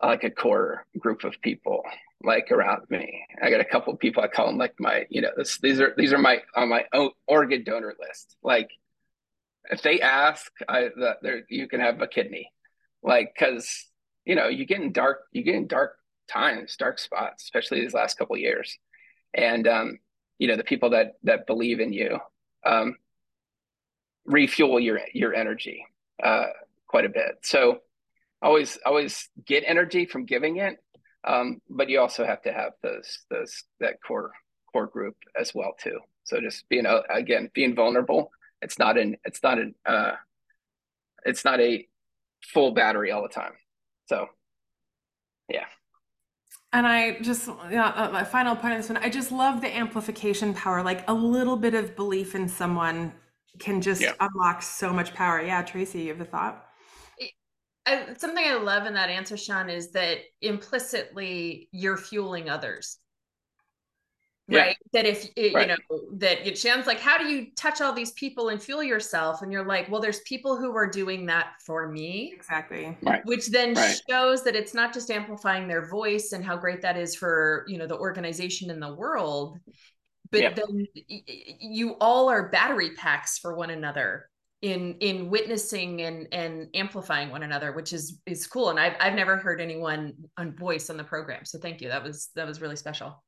like 0.02 0.24
a 0.24 0.30
core 0.30 0.86
group 1.00 1.24
of 1.24 1.40
people 1.42 1.84
like 2.24 2.52
around 2.52 2.90
me. 2.90 3.26
I 3.42 3.50
got 3.50 3.62
a 3.62 3.66
couple 3.66 3.96
people 3.96 4.24
I 4.24 4.28
call 4.28 4.48
them 4.48 4.58
like 4.58 4.76
my, 4.80 5.06
you 5.10 5.22
know, 5.22 5.32
this, 5.38 5.60
these 5.60 5.80
are 5.80 5.94
these 5.98 6.14
are 6.14 6.18
my 6.18 6.42
on 6.56 6.70
my 6.70 6.86
own 6.94 7.12
organ 7.28 7.64
donor 7.64 7.96
list. 8.00 8.36
Like 8.44 8.70
if 9.70 9.82
they 9.82 10.00
ask, 10.02 10.52
I 10.68 10.90
that 10.98 11.44
you 11.50 11.68
can 11.68 11.80
have 11.80 12.02
a 12.02 12.08
kidney, 12.08 12.52
like 13.04 13.34
because 13.34 13.86
you 14.26 14.36
know 14.36 14.48
you 14.48 14.66
get 14.66 14.82
in 14.82 14.92
dark 14.92 15.24
you 15.32 15.44
get 15.44 15.56
in 15.56 15.68
dark 15.68 15.98
times, 16.28 16.76
dark 16.76 17.00
spots, 17.00 17.44
especially 17.44 17.82
these 17.82 17.94
last 17.94 18.18
couple 18.18 18.38
years, 18.38 18.78
and 19.34 19.68
um, 19.68 20.00
you 20.40 20.48
know 20.48 20.58
the 20.58 20.64
people 20.64 20.92
that 20.92 21.14
that 21.24 21.48
believe 21.48 21.80
in 21.80 21.94
you 21.94 22.20
um, 22.66 22.96
refuel 24.26 24.80
your 24.80 25.00
your 25.14 25.34
energy 25.34 25.86
uh, 26.24 26.48
quite 26.88 27.06
a 27.06 27.10
bit. 27.10 27.40
So 27.42 27.82
always 28.42 28.78
always 28.86 29.30
get 29.46 29.64
energy 29.66 30.06
from 30.06 30.26
giving 30.26 30.58
it 30.58 30.78
um, 31.28 31.60
but 31.70 31.90
you 31.90 32.00
also 32.00 32.26
have 32.26 32.42
to 32.42 32.54
have 32.54 32.74
those 32.84 33.20
those 33.30 33.64
that 33.80 33.96
core 34.06 34.32
core 34.72 34.88
group 34.88 35.16
as 35.40 35.54
well 35.54 35.74
too 35.80 36.00
so 36.24 36.40
just 36.40 36.68
being 36.70 36.86
a, 36.86 37.02
again 37.10 37.50
being 37.54 37.76
vulnerable 37.76 38.32
it's 38.62 38.80
not 38.80 38.98
an 38.98 39.16
it's 39.26 39.42
not 39.44 39.58
an 39.58 39.74
uh, 39.86 40.14
it's 41.26 41.44
not 41.44 41.60
a 41.60 41.88
full 42.44 42.72
battery 42.72 43.12
all 43.12 43.24
the 43.24 43.30
time 43.30 43.54
so 44.08 44.28
yeah 45.50 45.66
and 46.74 46.86
I 46.86 47.18
just, 47.22 47.48
yeah, 47.72 47.88
uh, 47.88 48.12
my 48.12 48.24
final 48.24 48.56
point 48.56 48.74
on 48.74 48.80
this 48.80 48.90
one, 48.90 48.98
I 48.98 49.10
just 49.10 49.32
love 49.32 49.62
the 49.62 49.76
amplification 49.76 50.54
power. 50.54 50.84
Like 50.84 51.10
a 51.10 51.14
little 51.14 51.56
bit 51.56 51.74
of 51.74 51.96
belief 51.96 52.36
in 52.36 52.48
someone 52.50 53.14
can 53.58 53.82
just 53.82 54.02
yeah. 54.02 54.14
unlock 54.20 54.62
so 54.62 54.92
much 54.92 55.14
power. 55.14 55.42
Yeah, 55.42 55.62
Tracy, 55.64 56.02
you 56.02 56.10
have 56.10 56.22
a 56.22 56.26
thought? 56.26 56.67
I, 57.88 58.14
something 58.18 58.44
I 58.46 58.56
love 58.56 58.86
in 58.86 58.94
that 58.96 59.10
answer, 59.10 59.38
Sean, 59.38 59.70
is 59.70 59.92
that 59.92 60.20
implicitly 60.42 61.70
you're 61.72 61.98
fueling 61.98 62.50
others. 62.50 62.98
Yeah. 64.50 64.60
Right. 64.60 64.78
That 64.94 65.06
if 65.06 65.26
eh, 65.26 65.30
it, 65.36 65.54
right. 65.54 65.70
you 65.70 65.76
know 65.90 66.00
that 66.20 66.48
it 66.48 66.58
sounds 66.58 66.88
like, 66.88 67.00
how 67.00 67.18
do 67.18 67.26
you 67.26 67.48
touch 67.56 67.82
all 67.82 67.92
these 67.92 68.12
people 68.12 68.50
and 68.50 68.62
fuel 68.62 68.82
yourself? 68.82 69.42
And 69.42 69.52
you're 69.52 69.66
like, 69.66 69.90
well, 69.90 70.00
there's 70.00 70.22
people 70.22 70.56
who 70.56 70.74
are 70.76 70.88
doing 70.88 71.26
that 71.26 71.54
for 71.66 71.90
me. 71.90 72.32
Exactly. 72.34 72.98
Right. 73.02 73.26
Which 73.26 73.48
then 73.48 73.74
right. 73.74 74.00
shows 74.10 74.44
that 74.46 74.56
it's 74.56 74.74
not 74.74 74.94
just 74.94 75.12
amplifying 75.12 75.68
their 75.68 75.90
voice 75.90 76.32
and 76.32 76.46
how 76.46 76.56
great 76.56 76.82
that 76.82 76.96
is 76.96 77.14
for 77.14 77.66
you 77.68 77.78
know 77.78 77.88
the 77.88 77.98
organization 77.98 78.70
in 78.70 78.80
the 78.80 78.94
world, 78.94 79.60
but 80.32 80.42
yeah. 80.42 80.54
then 80.54 80.88
you 81.60 81.96
all 82.00 82.30
are 82.30 82.50
battery 82.50 82.92
packs 82.96 83.38
for 83.38 83.56
one 83.56 83.70
another 83.70 84.30
in 84.62 84.96
in 85.02 85.30
witnessing 85.30 86.02
and 86.02 86.28
and 86.32 86.68
amplifying 86.74 87.30
one 87.30 87.44
another 87.44 87.74
which 87.74 87.94
is 87.94 88.20
is 88.26 88.48
cool. 88.48 88.70
And 88.70 88.80
i've, 88.80 88.96
I've 89.00 89.14
never 89.14 89.38
heard 89.38 89.62
anyone 89.62 90.14
on 90.38 90.56
voice 90.56 90.90
on 90.90 90.98
the 90.98 91.04
program. 91.04 91.46
So 91.46 91.60
thank 91.60 91.80
you. 91.82 91.90
That 91.90 92.04
was 92.04 92.30
that 92.36 92.48
was 92.48 92.60
really 92.60 92.76
special. 92.76 93.24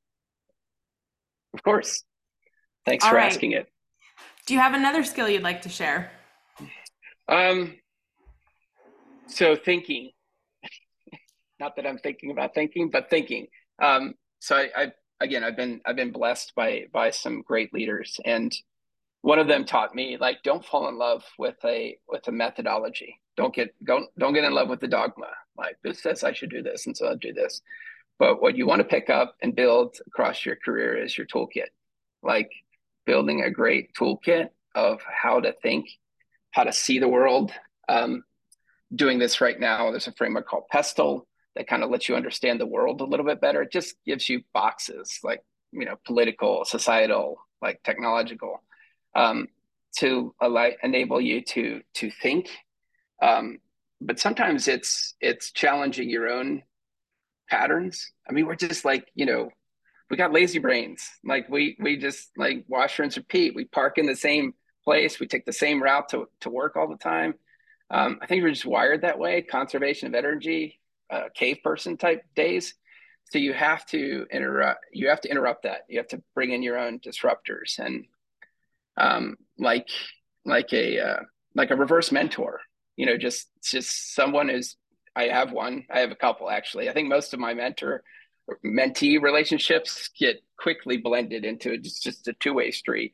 Of 1.53 1.63
course. 1.63 2.03
Thanks 2.85 3.03
All 3.03 3.11
for 3.11 3.17
right. 3.17 3.25
asking 3.25 3.51
it. 3.51 3.67
Do 4.47 4.55
you 4.55 4.59
have 4.59 4.73
another 4.73 5.03
skill 5.03 5.29
you'd 5.29 5.43
like 5.43 5.61
to 5.63 5.69
share? 5.69 6.11
Um 7.27 7.75
so 9.27 9.55
thinking. 9.55 10.09
Not 11.59 11.75
that 11.75 11.85
i'm 11.85 11.99
thinking 11.99 12.31
about 12.31 12.55
thinking 12.55 12.89
but 12.89 13.11
thinking. 13.11 13.47
Um 13.79 14.15
so 14.39 14.55
I, 14.55 14.69
I 14.75 14.91
again 15.21 15.43
i've 15.43 15.57
been 15.57 15.81
i've 15.85 15.95
been 15.95 16.11
blessed 16.11 16.53
by 16.55 16.85
by 16.91 17.11
some 17.11 17.43
great 17.43 17.71
leaders. 17.71 18.19
And 18.25 18.51
one 19.21 19.39
of 19.39 19.47
them 19.47 19.65
taught 19.65 19.93
me 19.93 20.17
like 20.17 20.43
don't 20.43 20.63
fall 20.63 20.87
in 20.87 20.97
love 20.97 21.23
with 21.37 21.55
a 21.65 21.97
with 22.07 22.27
a 22.27 22.31
methodology. 22.31 23.19
Don't 23.35 23.53
get 23.53 23.73
don't 23.83 24.07
don't 24.17 24.33
get 24.33 24.45
in 24.45 24.53
love 24.53 24.69
with 24.69 24.79
the 24.79 24.87
dogma. 24.87 25.27
Like 25.57 25.77
this 25.83 26.01
says 26.01 26.23
i 26.23 26.31
should 26.31 26.49
do 26.49 26.63
this 26.63 26.87
and 26.87 26.95
so 26.95 27.07
i'll 27.07 27.17
do 27.17 27.33
this. 27.33 27.61
But 28.17 28.41
what 28.41 28.55
you 28.55 28.65
want 28.65 28.79
to 28.79 28.87
pick 28.87 29.09
up 29.09 29.35
and 29.41 29.55
build 29.55 29.97
across 30.07 30.45
your 30.45 30.57
career 30.57 31.01
is 31.01 31.17
your 31.17 31.27
toolkit. 31.27 31.67
Like 32.23 32.49
building 33.05 33.41
a 33.41 33.51
great 33.51 33.93
toolkit 33.93 34.49
of 34.75 35.01
how 35.03 35.39
to 35.41 35.53
think 35.61 35.89
how 36.51 36.63
to 36.63 36.73
see 36.73 36.99
the 36.99 37.07
world. 37.07 37.51
Um, 37.87 38.23
doing 38.95 39.19
this 39.19 39.41
right 39.41 39.59
now 39.59 39.91
there's 39.91 40.07
a 40.07 40.13
framework 40.13 40.47
called 40.47 40.67
pestle 40.71 41.27
that 41.55 41.67
kind 41.67 41.83
of 41.83 41.89
lets 41.89 42.07
you 42.07 42.15
understand 42.15 42.59
the 42.59 42.65
world 42.65 43.01
a 43.01 43.05
little 43.05 43.25
bit 43.25 43.41
better. 43.41 43.63
It 43.63 43.71
just 43.71 43.95
gives 44.05 44.29
you 44.29 44.43
boxes 44.53 45.19
like 45.23 45.43
you 45.73 45.85
know 45.85 45.97
political 46.05 46.63
societal 46.63 47.37
like 47.61 47.83
technological 47.83 48.63
um, 49.15 49.47
to 49.97 50.33
allow, 50.41 50.69
enable 50.83 51.21
you 51.21 51.41
to 51.41 51.81
to 51.95 52.11
think. 52.11 52.49
Um, 53.21 53.59
but 54.01 54.19
sometimes 54.19 54.67
it's 54.67 55.15
it's 55.19 55.51
challenging 55.51 56.09
your 56.09 56.29
own 56.29 56.63
patterns. 57.49 58.11
I 58.27 58.33
mean, 58.33 58.45
we're 58.45 58.55
just 58.55 58.85
like 58.85 59.09
you 59.15 59.25
know, 59.25 59.49
we 60.09 60.17
got 60.17 60.33
lazy 60.33 60.59
brains. 60.59 61.09
Like 61.23 61.49
we 61.49 61.77
we 61.79 61.97
just 61.97 62.29
like 62.37 62.65
wash, 62.67 62.97
rinse, 62.99 63.17
repeat. 63.17 63.55
We 63.55 63.65
park 63.65 63.97
in 63.97 64.05
the 64.05 64.15
same 64.15 64.53
place. 64.83 65.19
We 65.19 65.27
take 65.27 65.45
the 65.45 65.53
same 65.53 65.81
route 65.81 66.09
to 66.09 66.29
to 66.41 66.49
work 66.49 66.75
all 66.75 66.87
the 66.87 66.97
time. 66.97 67.35
Um, 67.91 68.19
I 68.21 68.27
think 68.27 68.43
we're 68.43 68.51
just 68.51 68.65
wired 68.65 69.01
that 69.01 69.19
way. 69.19 69.41
Conservation 69.41 70.07
of 70.07 70.13
energy, 70.13 70.79
uh, 71.09 71.23
cave 71.33 71.57
person 71.63 71.97
type 71.97 72.23
days. 72.35 72.75
So 73.31 73.37
you 73.37 73.53
have 73.53 73.85
to 73.87 74.25
interrupt. 74.31 74.85
You 74.91 75.09
have 75.09 75.21
to 75.21 75.29
interrupt 75.29 75.63
that. 75.63 75.81
You 75.87 75.97
have 75.97 76.07
to 76.09 76.21
bring 76.33 76.51
in 76.51 76.63
your 76.63 76.77
own 76.77 76.99
disruptors 76.99 77.77
and 77.79 78.05
um, 78.99 79.35
like 79.57 79.87
like 80.45 80.73
a 80.73 80.99
uh, 80.99 81.19
like 81.55 81.71
a 81.71 81.75
reverse 81.75 82.11
mentor. 82.11 82.61
You 82.95 83.05
know, 83.05 83.17
just 83.17 83.49
just 83.63 84.13
someone 84.13 84.49
who's 84.49 84.75
I 85.15 85.25
have 85.25 85.51
one. 85.51 85.85
I 85.91 85.99
have 85.99 86.11
a 86.11 86.15
couple 86.15 86.49
actually. 86.49 86.89
I 86.89 86.93
think 86.93 87.07
most 87.07 87.33
of 87.33 87.39
my 87.39 87.53
mentor 87.53 88.03
mentee 88.65 89.21
relationships 89.21 90.09
get 90.19 90.41
quickly 90.57 90.97
blended 90.97 91.45
into 91.45 91.77
just, 91.77 92.03
just 92.03 92.27
a 92.27 92.33
two 92.33 92.53
way 92.53 92.71
street. 92.71 93.13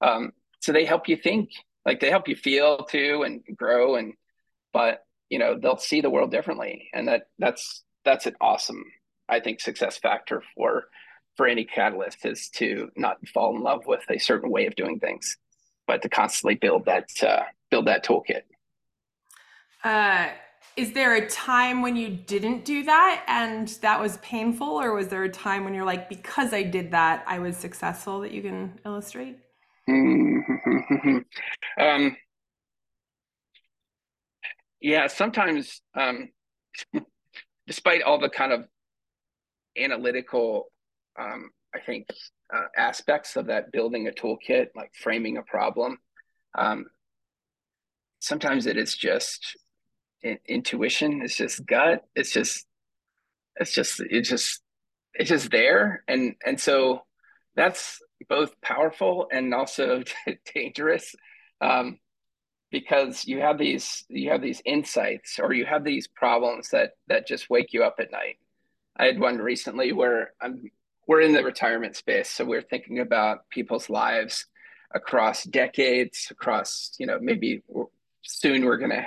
Um, 0.00 0.32
so 0.60 0.72
they 0.72 0.84
help 0.84 1.08
you 1.08 1.16
think, 1.16 1.50
like 1.84 2.00
they 2.00 2.10
help 2.10 2.28
you 2.28 2.36
feel 2.36 2.78
too 2.78 3.22
and 3.24 3.42
grow 3.56 3.96
and 3.96 4.14
but 4.72 5.04
you 5.28 5.38
know 5.38 5.58
they'll 5.58 5.78
see 5.78 6.00
the 6.00 6.10
world 6.10 6.30
differently 6.30 6.88
and 6.92 7.08
that 7.08 7.28
that's 7.38 7.82
that's 8.04 8.26
an 8.26 8.34
awesome 8.40 8.84
i 9.28 9.40
think 9.40 9.60
success 9.60 9.98
factor 9.98 10.42
for 10.54 10.84
for 11.36 11.46
any 11.46 11.64
catalyst 11.64 12.24
is 12.24 12.48
to 12.50 12.90
not 12.96 13.16
fall 13.28 13.56
in 13.56 13.62
love 13.62 13.86
with 13.86 14.02
a 14.10 14.18
certain 14.18 14.50
way 14.50 14.66
of 14.66 14.74
doing 14.76 14.98
things, 14.98 15.38
but 15.86 16.02
to 16.02 16.08
constantly 16.08 16.54
build 16.54 16.84
that 16.86 17.08
uh, 17.22 17.42
build 17.70 17.86
that 17.86 18.04
toolkit. 18.04 18.42
Uh, 19.84 20.28
is 20.76 20.92
there 20.92 21.16
a 21.16 21.28
time 21.28 21.82
when 21.82 21.96
you 21.96 22.08
didn't 22.08 22.64
do 22.64 22.84
that 22.84 23.24
and 23.28 23.68
that 23.82 24.00
was 24.00 24.16
painful, 24.18 24.68
or 24.68 24.94
was 24.94 25.08
there 25.08 25.24
a 25.24 25.28
time 25.28 25.64
when 25.64 25.74
you're 25.74 25.84
like, 25.84 26.08
because 26.08 26.54
I 26.54 26.62
did 26.62 26.92
that, 26.92 27.24
I 27.26 27.38
was 27.40 27.56
successful? 27.56 28.20
That 28.20 28.32
you 28.32 28.42
can 28.42 28.78
illustrate. 28.86 29.38
um, 29.88 31.24
yeah, 34.80 35.06
sometimes, 35.08 35.82
um, 35.94 36.30
despite 37.66 38.02
all 38.02 38.18
the 38.18 38.30
kind 38.30 38.52
of 38.52 38.64
analytical 39.76 40.71
um, 41.18 41.50
I 41.74 41.80
think, 41.80 42.06
uh, 42.52 42.66
aspects 42.76 43.36
of 43.36 43.46
that 43.46 43.72
building 43.72 44.08
a 44.08 44.10
toolkit, 44.10 44.68
like 44.74 44.92
framing 44.94 45.38
a 45.38 45.42
problem. 45.42 45.98
Um, 46.56 46.86
sometimes 48.20 48.66
it 48.66 48.76
is 48.76 48.94
just 48.94 49.56
in, 50.22 50.38
intuition. 50.46 51.22
It's 51.22 51.36
just 51.36 51.64
gut. 51.66 52.04
It's 52.14 52.32
just, 52.32 52.66
it's 53.56 53.72
just, 53.72 54.00
it's 54.00 54.28
just, 54.28 54.62
it's 55.14 55.28
just 55.28 55.50
there. 55.50 56.04
And 56.08 56.34
and 56.44 56.58
so 56.58 57.02
that's 57.54 58.00
both 58.28 58.58
powerful 58.60 59.28
and 59.32 59.52
also 59.54 60.02
dangerous 60.54 61.14
um, 61.60 61.98
because 62.70 63.26
you 63.26 63.40
have 63.40 63.58
these 63.58 64.04
you 64.08 64.30
have 64.30 64.42
these 64.42 64.62
insights 64.64 65.38
or 65.38 65.52
you 65.52 65.66
have 65.66 65.84
these 65.84 66.08
problems 66.08 66.70
that 66.70 66.92
that 67.08 67.26
just 67.26 67.50
wake 67.50 67.72
you 67.72 67.82
up 67.84 67.96
at 67.98 68.10
night. 68.10 68.36
I 68.96 69.06
had 69.06 69.18
one 69.18 69.38
recently 69.38 69.92
where 69.92 70.32
I'm 70.40 70.70
we're 71.06 71.20
in 71.20 71.32
the 71.32 71.42
retirement 71.42 71.96
space, 71.96 72.28
so 72.28 72.44
we're 72.44 72.62
thinking 72.62 73.00
about 73.00 73.48
people's 73.50 73.90
lives 73.90 74.46
across 74.94 75.44
decades, 75.44 76.28
across 76.30 76.94
you 76.98 77.06
know 77.06 77.18
maybe 77.20 77.62
soon 78.22 78.64
we're 78.64 78.78
going 78.78 78.90
to 78.90 79.06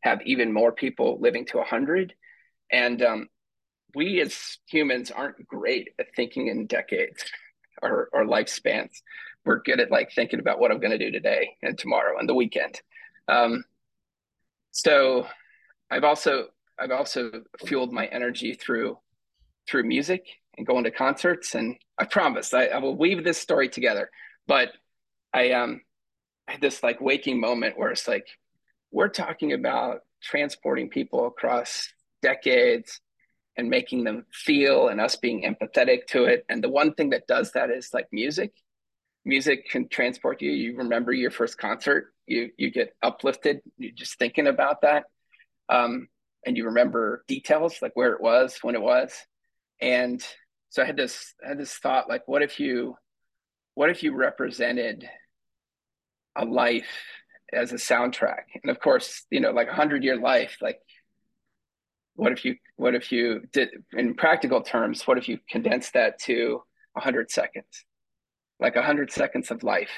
have 0.00 0.20
even 0.22 0.52
more 0.52 0.72
people 0.72 1.18
living 1.20 1.44
to 1.44 1.58
100 1.58 2.14
and 2.70 3.02
um, 3.02 3.28
we 3.94 4.20
as 4.20 4.58
humans 4.66 5.10
aren't 5.10 5.46
great 5.46 5.90
at 5.98 6.14
thinking 6.14 6.48
in 6.48 6.66
decades 6.66 7.24
or, 7.82 8.08
or 8.12 8.24
lifespans. 8.24 8.90
We're 9.44 9.62
good 9.62 9.80
at 9.80 9.90
like 9.90 10.12
thinking 10.12 10.40
about 10.40 10.60
what 10.60 10.70
i'm 10.70 10.80
going 10.80 10.96
to 10.96 10.98
do 10.98 11.10
today 11.10 11.56
and 11.62 11.78
tomorrow 11.78 12.18
and 12.18 12.28
the 12.28 12.34
weekend. 12.34 12.80
Um, 13.28 13.64
so 14.70 15.26
i've 15.90 16.04
also 16.04 16.48
i've 16.78 16.90
also 16.90 17.30
fueled 17.64 17.92
my 17.92 18.06
energy 18.06 18.52
through 18.54 18.98
through 19.68 19.84
music 19.84 20.26
and 20.58 20.66
going 20.66 20.84
to 20.84 20.90
concerts 20.90 21.54
and 21.54 21.76
i 21.98 22.04
promise 22.04 22.52
I, 22.52 22.66
I 22.66 22.78
will 22.78 22.96
weave 22.96 23.24
this 23.24 23.38
story 23.38 23.68
together 23.68 24.10
but 24.46 24.72
i 25.32 25.52
um 25.52 25.80
I 26.48 26.52
had 26.52 26.60
this 26.62 26.82
like 26.82 27.00
waking 27.00 27.38
moment 27.38 27.78
where 27.78 27.90
it's 27.90 28.08
like 28.08 28.26
we're 28.90 29.08
talking 29.08 29.52
about 29.52 30.00
transporting 30.22 30.88
people 30.88 31.26
across 31.26 31.92
decades 32.22 33.00
and 33.56 33.68
making 33.68 34.04
them 34.04 34.24
feel 34.32 34.88
and 34.88 35.00
us 35.00 35.16
being 35.16 35.42
empathetic 35.42 36.06
to 36.06 36.24
it. 36.24 36.46
And 36.48 36.64
the 36.64 36.70
one 36.70 36.94
thing 36.94 37.10
that 37.10 37.26
does 37.26 37.52
that 37.52 37.70
is 37.70 37.90
like 37.92 38.08
music. 38.12 38.52
Music 39.26 39.68
can 39.68 39.88
transport 39.88 40.40
you. 40.40 40.50
You 40.50 40.78
remember 40.78 41.12
your 41.12 41.30
first 41.30 41.58
concert. 41.58 42.14
You 42.26 42.50
you 42.56 42.70
get 42.70 42.94
uplifted. 43.02 43.60
You're 43.76 43.92
just 43.92 44.18
thinking 44.18 44.46
about 44.46 44.82
that, 44.82 45.04
um, 45.68 46.08
and 46.46 46.56
you 46.56 46.66
remember 46.66 47.24
details 47.26 47.82
like 47.82 47.92
where 47.94 48.12
it 48.12 48.22
was, 48.22 48.58
when 48.62 48.74
it 48.74 48.80
was, 48.80 49.12
and 49.80 50.24
so 50.70 50.82
I 50.82 50.86
had 50.86 50.96
this 50.96 51.34
I 51.44 51.48
had 51.48 51.58
this 51.58 51.74
thought 51.74 52.08
like, 52.08 52.26
what 52.26 52.42
if 52.42 52.60
you, 52.60 52.96
what 53.74 53.90
if 53.90 54.02
you 54.02 54.14
represented 54.14 55.08
a 56.36 56.44
life 56.44 56.86
as 57.52 57.72
a 57.72 57.76
soundtrack. 57.76 58.44
And 58.62 58.70
of 58.70 58.80
course, 58.80 59.24
you 59.30 59.40
know, 59.40 59.50
like 59.50 59.68
a 59.68 59.74
hundred 59.74 60.04
year 60.04 60.16
life, 60.16 60.58
like 60.60 60.80
what 62.14 62.32
if 62.32 62.44
you 62.44 62.56
what 62.76 62.94
if 62.94 63.12
you 63.12 63.42
did 63.52 63.70
in 63.92 64.14
practical 64.14 64.62
terms, 64.62 65.06
what 65.06 65.18
if 65.18 65.28
you 65.28 65.38
condensed 65.48 65.94
that 65.94 66.18
to 66.20 66.62
a 66.96 67.00
hundred 67.00 67.30
seconds? 67.30 67.84
Like 68.60 68.76
a 68.76 68.82
hundred 68.82 69.12
seconds 69.12 69.50
of 69.50 69.62
life. 69.62 69.90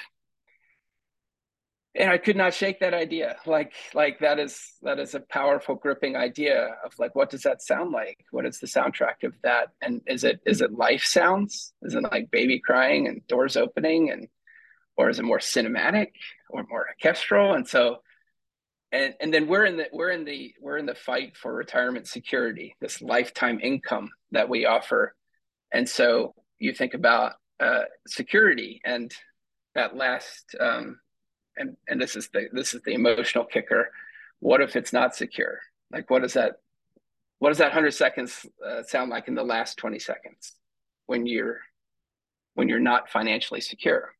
And 1.96 2.08
I 2.08 2.18
could 2.18 2.36
not 2.36 2.54
shake 2.54 2.78
that 2.80 2.94
idea. 2.94 3.36
Like, 3.46 3.72
like 3.94 4.20
that 4.20 4.38
is 4.38 4.60
that 4.82 5.00
is 5.00 5.14
a 5.16 5.20
powerful, 5.20 5.74
gripping 5.74 6.14
idea 6.14 6.76
of 6.84 6.92
like, 6.98 7.16
what 7.16 7.30
does 7.30 7.42
that 7.42 7.62
sound 7.62 7.90
like? 7.90 8.24
What 8.30 8.46
is 8.46 8.60
the 8.60 8.68
soundtrack 8.68 9.24
of 9.24 9.34
that? 9.42 9.68
And 9.82 10.00
is 10.06 10.22
it 10.22 10.40
is 10.46 10.60
it 10.60 10.72
life 10.72 11.04
sounds? 11.04 11.72
Is 11.82 11.94
it 11.94 12.02
like 12.04 12.30
baby 12.30 12.60
crying 12.60 13.08
and 13.08 13.26
doors 13.26 13.56
opening 13.56 14.10
and 14.10 14.28
or 14.96 15.08
is 15.08 15.18
it 15.18 15.24
more 15.24 15.38
cinematic 15.38 16.12
or 16.48 16.64
more 16.68 16.86
orchestral? 16.88 17.54
And 17.54 17.66
so, 17.66 18.02
and 18.92 19.14
and 19.20 19.32
then 19.32 19.48
we're 19.48 19.64
in 19.64 19.76
the 19.76 19.86
we're 19.92 20.10
in 20.10 20.24
the 20.24 20.54
we're 20.60 20.76
in 20.76 20.86
the 20.86 20.94
fight 20.94 21.36
for 21.36 21.52
retirement 21.52 22.06
security, 22.06 22.76
this 22.80 23.02
lifetime 23.02 23.58
income 23.60 24.10
that 24.30 24.48
we 24.48 24.66
offer. 24.66 25.16
And 25.72 25.88
so 25.88 26.34
you 26.58 26.72
think 26.72 26.94
about 26.94 27.32
uh, 27.58 27.82
security 28.06 28.80
and 28.84 29.12
that 29.74 29.96
last 29.96 30.54
um, 30.60 30.98
and 31.60 31.76
and 31.86 32.00
this 32.00 32.16
is 32.16 32.28
the 32.30 32.48
this 32.52 32.74
is 32.74 32.82
the 32.82 32.94
emotional 32.94 33.44
kicker. 33.44 33.90
What 34.40 34.60
if 34.60 34.74
it's 34.74 34.92
not 34.92 35.14
secure? 35.14 35.60
Like 35.92 36.10
what 36.10 36.22
does 36.22 36.32
that 36.32 36.56
what 37.38 37.50
does 37.50 37.58
that 37.58 37.72
hundred 37.72 37.92
seconds 37.92 38.46
uh, 38.66 38.82
sound 38.82 39.10
like 39.10 39.28
in 39.28 39.34
the 39.34 39.44
last 39.44 39.76
twenty 39.76 39.98
seconds 39.98 40.54
when 41.06 41.26
you're 41.26 41.60
when 42.54 42.68
you're 42.68 42.80
not 42.80 43.10
financially 43.10 43.60
secure? 43.60 44.14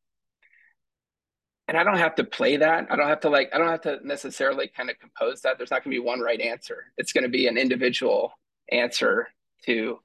and 1.71 1.77
I 1.79 1.85
don't 1.85 1.99
have 1.99 2.15
to 2.15 2.25
play 2.25 2.57
that. 2.57 2.87
I 2.89 2.97
don't 2.97 3.07
have 3.07 3.21
to 3.21 3.29
like, 3.29 3.49
I 3.53 3.57
don't 3.57 3.69
have 3.69 3.83
to 3.83 3.99
necessarily 4.03 4.67
kind 4.67 4.89
of 4.89 4.99
compose 4.99 5.39
that. 5.41 5.57
There's 5.57 5.71
not 5.71 5.85
going 5.85 5.95
to 5.95 6.01
be 6.01 6.05
one 6.05 6.19
right 6.19 6.41
answer. 6.41 6.91
It's 6.97 7.13
going 7.13 7.23
to 7.23 7.29
be 7.29 7.47
an 7.47 7.57
individual 7.57 8.33
answer 8.69 9.29
to 9.67 9.99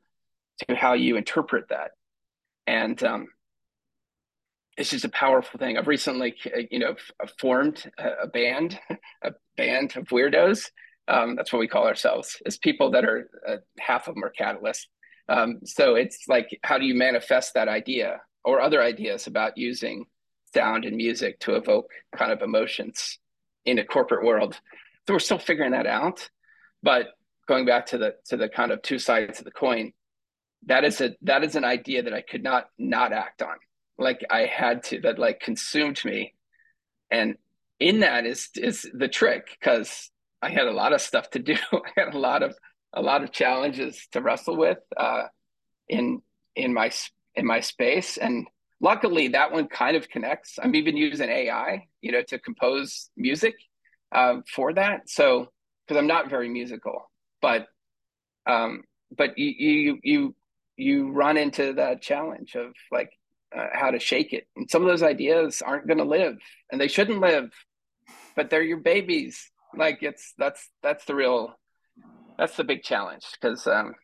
to 0.69 0.77
how 0.77 0.93
you 0.93 1.17
interpret 1.17 1.71
that. 1.71 1.91
And 2.69 3.03
um, 3.03 3.27
it's 4.77 4.91
just 4.91 5.05
a 5.05 5.11
powerful 5.11 5.59
thing. 5.59 5.79
I've 5.79 5.87
recently, 5.87 6.35
uh, 6.47 6.61
you 6.71 6.79
know, 6.79 6.97
formed 7.39 7.91
a 7.99 8.27
band, 8.27 8.79
a 9.23 9.33
band 9.57 9.97
of 9.97 10.05
weirdos. 10.09 10.71
Um, 11.09 11.37
that's 11.37 11.53
what 11.53 11.61
we 11.61 11.69
call 11.69 11.87
ourselves, 11.87 12.37
as 12.47 12.59
people 12.59 12.91
that 12.91 13.05
are 13.05 13.31
uh, 13.47 13.57
half 13.79 14.09
of 14.09 14.15
them 14.15 14.25
are 14.25 14.33
catalysts. 14.39 14.87
Um, 15.29 15.61
so 15.65 15.95
it's 15.95 16.29
like, 16.29 16.59
how 16.63 16.79
do 16.79 16.85
you 16.85 16.95
manifest 16.95 17.55
that 17.55 17.69
idea 17.69 18.21
or 18.45 18.61
other 18.61 18.83
ideas 18.83 19.27
about 19.27 19.59
using 19.59 20.07
sound 20.55 20.85
and 20.85 20.97
music 20.97 21.39
to 21.41 21.57
evoke 21.57 21.91
kind 22.17 22.33
of 22.33 22.41
emotions 22.41 23.19
in 23.67 23.79
a 23.79 23.85
corporate 23.85 24.25
world. 24.25 24.59
So 25.07 25.15
we're 25.15 25.19
still 25.19 25.39
figuring 25.39 25.73
that 25.73 25.87
out. 25.87 26.31
But 26.83 27.09
going 27.49 27.67
back 27.67 27.87
to 27.87 27.99
the 27.99 28.15
to 28.27 28.37
the 28.37 28.49
kind 28.49 28.71
of 28.71 28.81
two 28.83 28.99
sides 28.99 29.39
of 29.39 29.45
the 29.45 29.51
coin, 29.51 29.93
that 30.67 30.85
is 30.85 31.01
a 31.01 31.15
that 31.23 31.45
is 31.45 31.57
an 31.57 31.65
idea 31.65 32.05
that 32.05 32.15
I 32.15 32.23
could 32.23 32.43
not 32.43 32.69
not 32.79 33.13
act 33.13 33.43
on. 33.43 33.57
Like 33.99 34.25
I 34.31 34.47
had 34.47 34.83
to 34.85 35.01
that 35.03 35.19
like 35.19 35.41
consumed 35.41 36.05
me. 36.05 36.35
And 37.11 37.37
in 37.79 38.01
that 38.01 38.27
is 38.27 38.49
is 38.57 38.89
the 38.93 39.09
trick 39.09 39.49
because 39.59 40.11
I 40.43 40.51
had 40.51 40.67
a 40.67 40.73
lot 40.73 40.93
of 40.93 41.01
stuff 41.01 41.31
to 41.31 41.39
do. 41.39 41.57
I 41.73 41.81
had 41.97 42.15
a 42.15 42.19
lot 42.19 42.43
of 42.43 42.55
a 42.93 43.03
lot 43.03 43.23
of 43.23 43.31
challenges 43.31 44.09
to 44.13 44.21
wrestle 44.21 44.57
with 44.57 44.79
uh, 44.97 45.25
in 45.89 46.23
in 46.57 46.73
my 46.73 46.91
in 47.35 47.47
my 47.47 47.61
space 47.61 48.17
and 48.17 48.47
luckily 48.81 49.29
that 49.29 49.53
one 49.53 49.69
kind 49.69 49.97
of 49.97 50.09
connects 50.09 50.59
i'm 50.63 50.75
even 50.75 50.97
using 50.97 51.29
ai 51.29 51.87
you 52.01 52.11
know 52.11 52.23
to 52.23 52.39
compose 52.39 53.11
music 53.17 53.55
um, 54.13 54.43
for 54.51 54.73
that 54.73 55.09
so 55.09 55.47
because 55.87 55.99
i'm 56.01 56.07
not 56.07 56.31
very 56.31 56.49
musical 56.49 57.11
but 57.43 57.67
um 58.47 58.83
but 59.17 59.39
you 59.39 59.49
you 59.49 59.99
you 60.03 60.35
you 60.77 61.11
run 61.13 61.37
into 61.37 61.75
that 61.75 62.03
challenge 62.03 62.55
of 62.55 62.73
like 62.91 63.11
uh, 63.55 63.67
how 63.73 63.91
to 63.91 63.99
shake 63.99 64.33
it 64.33 64.47
and 64.57 64.71
some 64.71 64.83
of 64.83 64.89
those 64.89 65.03
ideas 65.03 65.63
aren't 65.65 65.87
going 65.87 65.99
to 65.99 66.05
live 66.05 66.37
and 66.71 66.81
they 66.81 66.89
shouldn't 66.89 67.21
live 67.21 67.51
but 68.35 68.51
they're 68.51 68.63
your 68.63 68.79
babies 68.79 69.51
like 69.77 69.99
it's 70.03 70.35
that's 70.39 70.71
that's 70.83 71.05
the 71.05 71.15
real 71.15 71.55
that's 72.39 72.57
the 72.57 72.65
big 72.65 72.83
challenge 72.83 73.25
because 73.41 73.67
um 73.67 73.95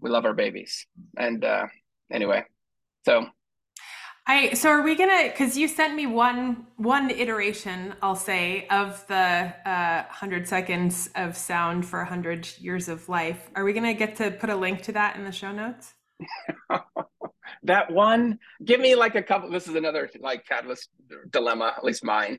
we 0.00 0.10
love 0.10 0.24
our 0.24 0.34
babies 0.34 0.86
and 1.16 1.44
uh 1.44 1.66
anyway 2.10 2.44
so 3.04 3.26
I 4.26 4.54
so 4.54 4.70
are 4.70 4.80
we 4.80 4.94
gonna 4.94 5.28
because 5.30 5.56
you 5.56 5.68
sent 5.68 5.94
me 5.94 6.06
one 6.06 6.66
one 6.76 7.10
iteration 7.10 7.94
I'll 8.00 8.16
say 8.16 8.66
of 8.68 9.06
the 9.06 9.14
uh, 9.66 10.04
hundred 10.04 10.48
seconds 10.48 11.10
of 11.14 11.36
sound 11.36 11.84
for 11.84 12.02
hundred 12.04 12.48
years 12.58 12.88
of 12.88 13.06
life. 13.10 13.50
Are 13.54 13.64
we 13.64 13.74
gonna 13.74 13.92
get 13.92 14.16
to 14.16 14.30
put 14.30 14.48
a 14.48 14.56
link 14.56 14.80
to 14.82 14.92
that 14.92 15.16
in 15.16 15.24
the 15.24 15.32
show 15.32 15.52
notes? 15.52 15.92
that 17.64 17.90
one, 17.90 18.38
give 18.64 18.80
me 18.80 18.94
like 18.94 19.14
a 19.14 19.22
couple. 19.22 19.50
This 19.50 19.68
is 19.68 19.74
another 19.74 20.10
like 20.20 20.46
catalyst 20.46 20.88
dilemma, 21.30 21.74
at 21.76 21.84
least 21.84 22.04
mine, 22.04 22.38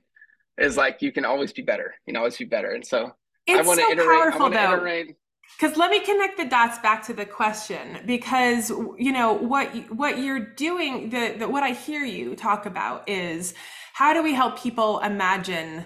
is 0.58 0.78
like 0.78 1.02
you 1.02 1.12
can 1.12 1.26
always 1.26 1.54
be 1.54 1.62
better. 1.62 1.94
You 2.06 2.14
can 2.14 2.18
always 2.18 2.38
be 2.38 2.46
better, 2.46 2.72
and 2.72 2.86
so 2.86 3.12
it's 3.46 3.60
I 3.60 3.68
want 3.68 3.80
to 3.80 3.86
so 3.86 3.92
iterate. 3.92 4.08
Powerful, 4.08 4.58
I 4.58 4.74
iterate 4.74 5.16
because 5.58 5.78
let 5.78 5.92
me 5.92 6.00
connect 6.00 6.38
the 6.38 6.46
dots 6.46 6.80
back 6.80 7.06
to 7.06 7.14
the 7.14 7.26
question 7.26 8.00
because 8.06 8.70
you 8.98 9.12
know 9.12 9.34
what 9.34 9.70
what 9.92 10.20
you're 10.20 10.40
doing 10.40 11.10
the, 11.10 11.36
the 11.40 11.48
what 11.48 11.64
i 11.64 11.72
hear 11.72 12.04
you 12.04 12.36
talk 12.36 12.66
about 12.66 13.08
is 13.08 13.54
how 13.94 14.14
do 14.14 14.22
we 14.22 14.34
help 14.34 14.60
people 14.60 15.00
imagine 15.00 15.86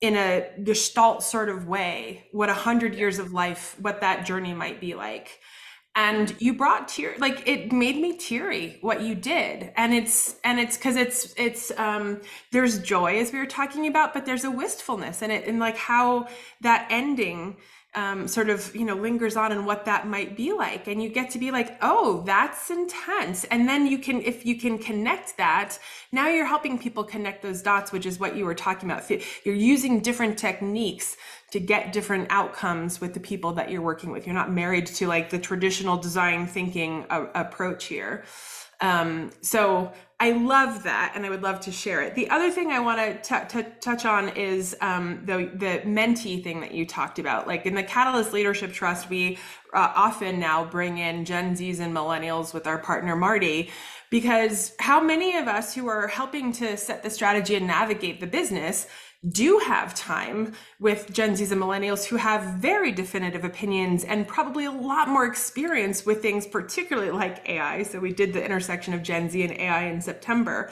in 0.00 0.16
a 0.16 0.50
gestalt 0.62 1.22
sort 1.22 1.48
of 1.48 1.66
way 1.66 2.26
what 2.32 2.48
a 2.48 2.54
hundred 2.54 2.94
years 2.94 3.18
of 3.18 3.32
life 3.32 3.76
what 3.80 4.00
that 4.00 4.26
journey 4.26 4.52
might 4.52 4.80
be 4.80 4.94
like 4.94 5.40
and 5.96 6.34
you 6.38 6.52
brought 6.52 6.88
tear 6.88 7.14
like 7.18 7.48
it 7.48 7.72
made 7.72 7.96
me 7.96 8.16
teary 8.16 8.78
what 8.82 9.00
you 9.00 9.14
did. 9.14 9.72
And 9.76 9.94
it's 9.94 10.36
and 10.44 10.60
it's 10.60 10.76
because 10.76 10.94
it's 10.94 11.34
it's 11.38 11.72
um 11.78 12.20
there's 12.52 12.78
joy 12.78 13.18
as 13.18 13.32
we 13.32 13.38
were 13.38 13.46
talking 13.46 13.86
about 13.86 14.12
but 14.12 14.26
there's 14.26 14.44
a 14.44 14.50
wistfulness 14.50 15.22
in 15.22 15.30
it 15.30 15.48
and 15.48 15.58
like 15.58 15.76
how 15.76 16.28
that 16.60 16.86
ending 16.90 17.56
um, 17.94 18.28
sort 18.28 18.50
of 18.50 18.76
you 18.76 18.84
know 18.84 18.94
lingers 18.94 19.36
on 19.38 19.52
and 19.52 19.66
what 19.66 19.86
that 19.86 20.06
might 20.06 20.36
be 20.36 20.52
like. 20.52 20.86
And 20.86 21.02
you 21.02 21.08
get 21.08 21.30
to 21.30 21.38
be 21.38 21.50
like 21.50 21.78
oh 21.80 22.22
that's 22.26 22.70
intense. 22.70 23.44
And 23.44 23.66
then 23.66 23.86
you 23.86 23.98
can 23.98 24.20
if 24.20 24.44
you 24.44 24.56
can 24.58 24.76
connect 24.78 25.38
that 25.38 25.78
now 26.12 26.28
you're 26.28 26.46
helping 26.46 26.78
people 26.78 27.04
connect 27.04 27.42
those 27.42 27.62
dots 27.62 27.92
which 27.92 28.04
is 28.04 28.20
what 28.20 28.36
you 28.36 28.44
were 28.44 28.54
talking 28.54 28.90
about. 28.90 29.10
You're 29.44 29.54
using 29.54 30.00
different 30.00 30.36
techniques 30.38 31.16
to 31.52 31.60
get 31.60 31.92
different 31.92 32.26
outcomes 32.30 33.00
with 33.00 33.14
the 33.14 33.20
people 33.20 33.52
that 33.52 33.70
you're 33.70 33.82
working 33.82 34.10
with 34.10 34.26
you're 34.26 34.34
not 34.34 34.50
married 34.52 34.86
to 34.86 35.06
like 35.06 35.30
the 35.30 35.38
traditional 35.38 35.96
design 35.96 36.46
thinking 36.46 37.06
uh, 37.10 37.26
approach 37.34 37.86
here 37.86 38.24
Um, 38.80 39.30
so 39.40 39.92
I 40.20 40.32
love 40.32 40.82
that, 40.84 41.12
and 41.14 41.26
I 41.26 41.30
would 41.30 41.42
love 41.42 41.60
to 41.60 41.72
share 41.72 42.02
it. 42.02 42.14
The 42.14 42.28
other 42.30 42.50
thing 42.50 42.70
I 42.70 42.80
want 42.80 43.22
to 43.24 43.66
touch 43.80 44.04
on 44.04 44.30
is 44.30 44.76
um, 44.80 45.22
the 45.24 45.50
the 45.54 45.80
mentee 45.84 46.42
thing 46.42 46.60
that 46.60 46.72
you 46.72 46.86
talked 46.86 47.18
about. 47.18 47.46
Like 47.46 47.66
in 47.66 47.74
the 47.74 47.82
Catalyst 47.82 48.32
Leadership 48.32 48.72
Trust, 48.72 49.08
we 49.10 49.38
uh, 49.74 49.92
often 49.94 50.38
now 50.38 50.64
bring 50.64 50.98
in 50.98 51.24
Gen 51.24 51.54
Zs 51.56 51.80
and 51.80 51.94
Millennials 51.94 52.54
with 52.54 52.66
our 52.66 52.78
partner 52.78 53.16
Marty, 53.16 53.70
because 54.10 54.74
how 54.78 55.00
many 55.00 55.36
of 55.36 55.48
us 55.48 55.74
who 55.74 55.86
are 55.88 56.08
helping 56.08 56.52
to 56.52 56.76
set 56.76 57.02
the 57.02 57.10
strategy 57.10 57.54
and 57.54 57.66
navigate 57.66 58.20
the 58.20 58.26
business 58.26 58.86
do 59.28 59.58
have 59.58 59.94
time 59.94 60.52
with 60.78 61.12
Gen 61.12 61.32
Zs 61.32 61.50
and 61.50 61.60
millennials 61.60 62.04
who 62.04 62.16
have 62.16 62.54
very 62.54 62.92
definitive 62.92 63.44
opinions 63.44 64.04
and 64.04 64.28
probably 64.28 64.64
a 64.66 64.70
lot 64.70 65.08
more 65.08 65.24
experience 65.24 66.06
with 66.06 66.22
things, 66.22 66.46
particularly 66.46 67.10
like 67.10 67.48
AI. 67.48 67.82
So 67.82 67.98
we 67.98 68.12
did 68.12 68.32
the 68.32 68.44
intersection 68.44 68.94
of 68.94 69.02
Gen 69.02 69.28
Z 69.30 69.42
and 69.42 69.52
AI 69.52 69.84
in 69.84 70.00
September. 70.00 70.70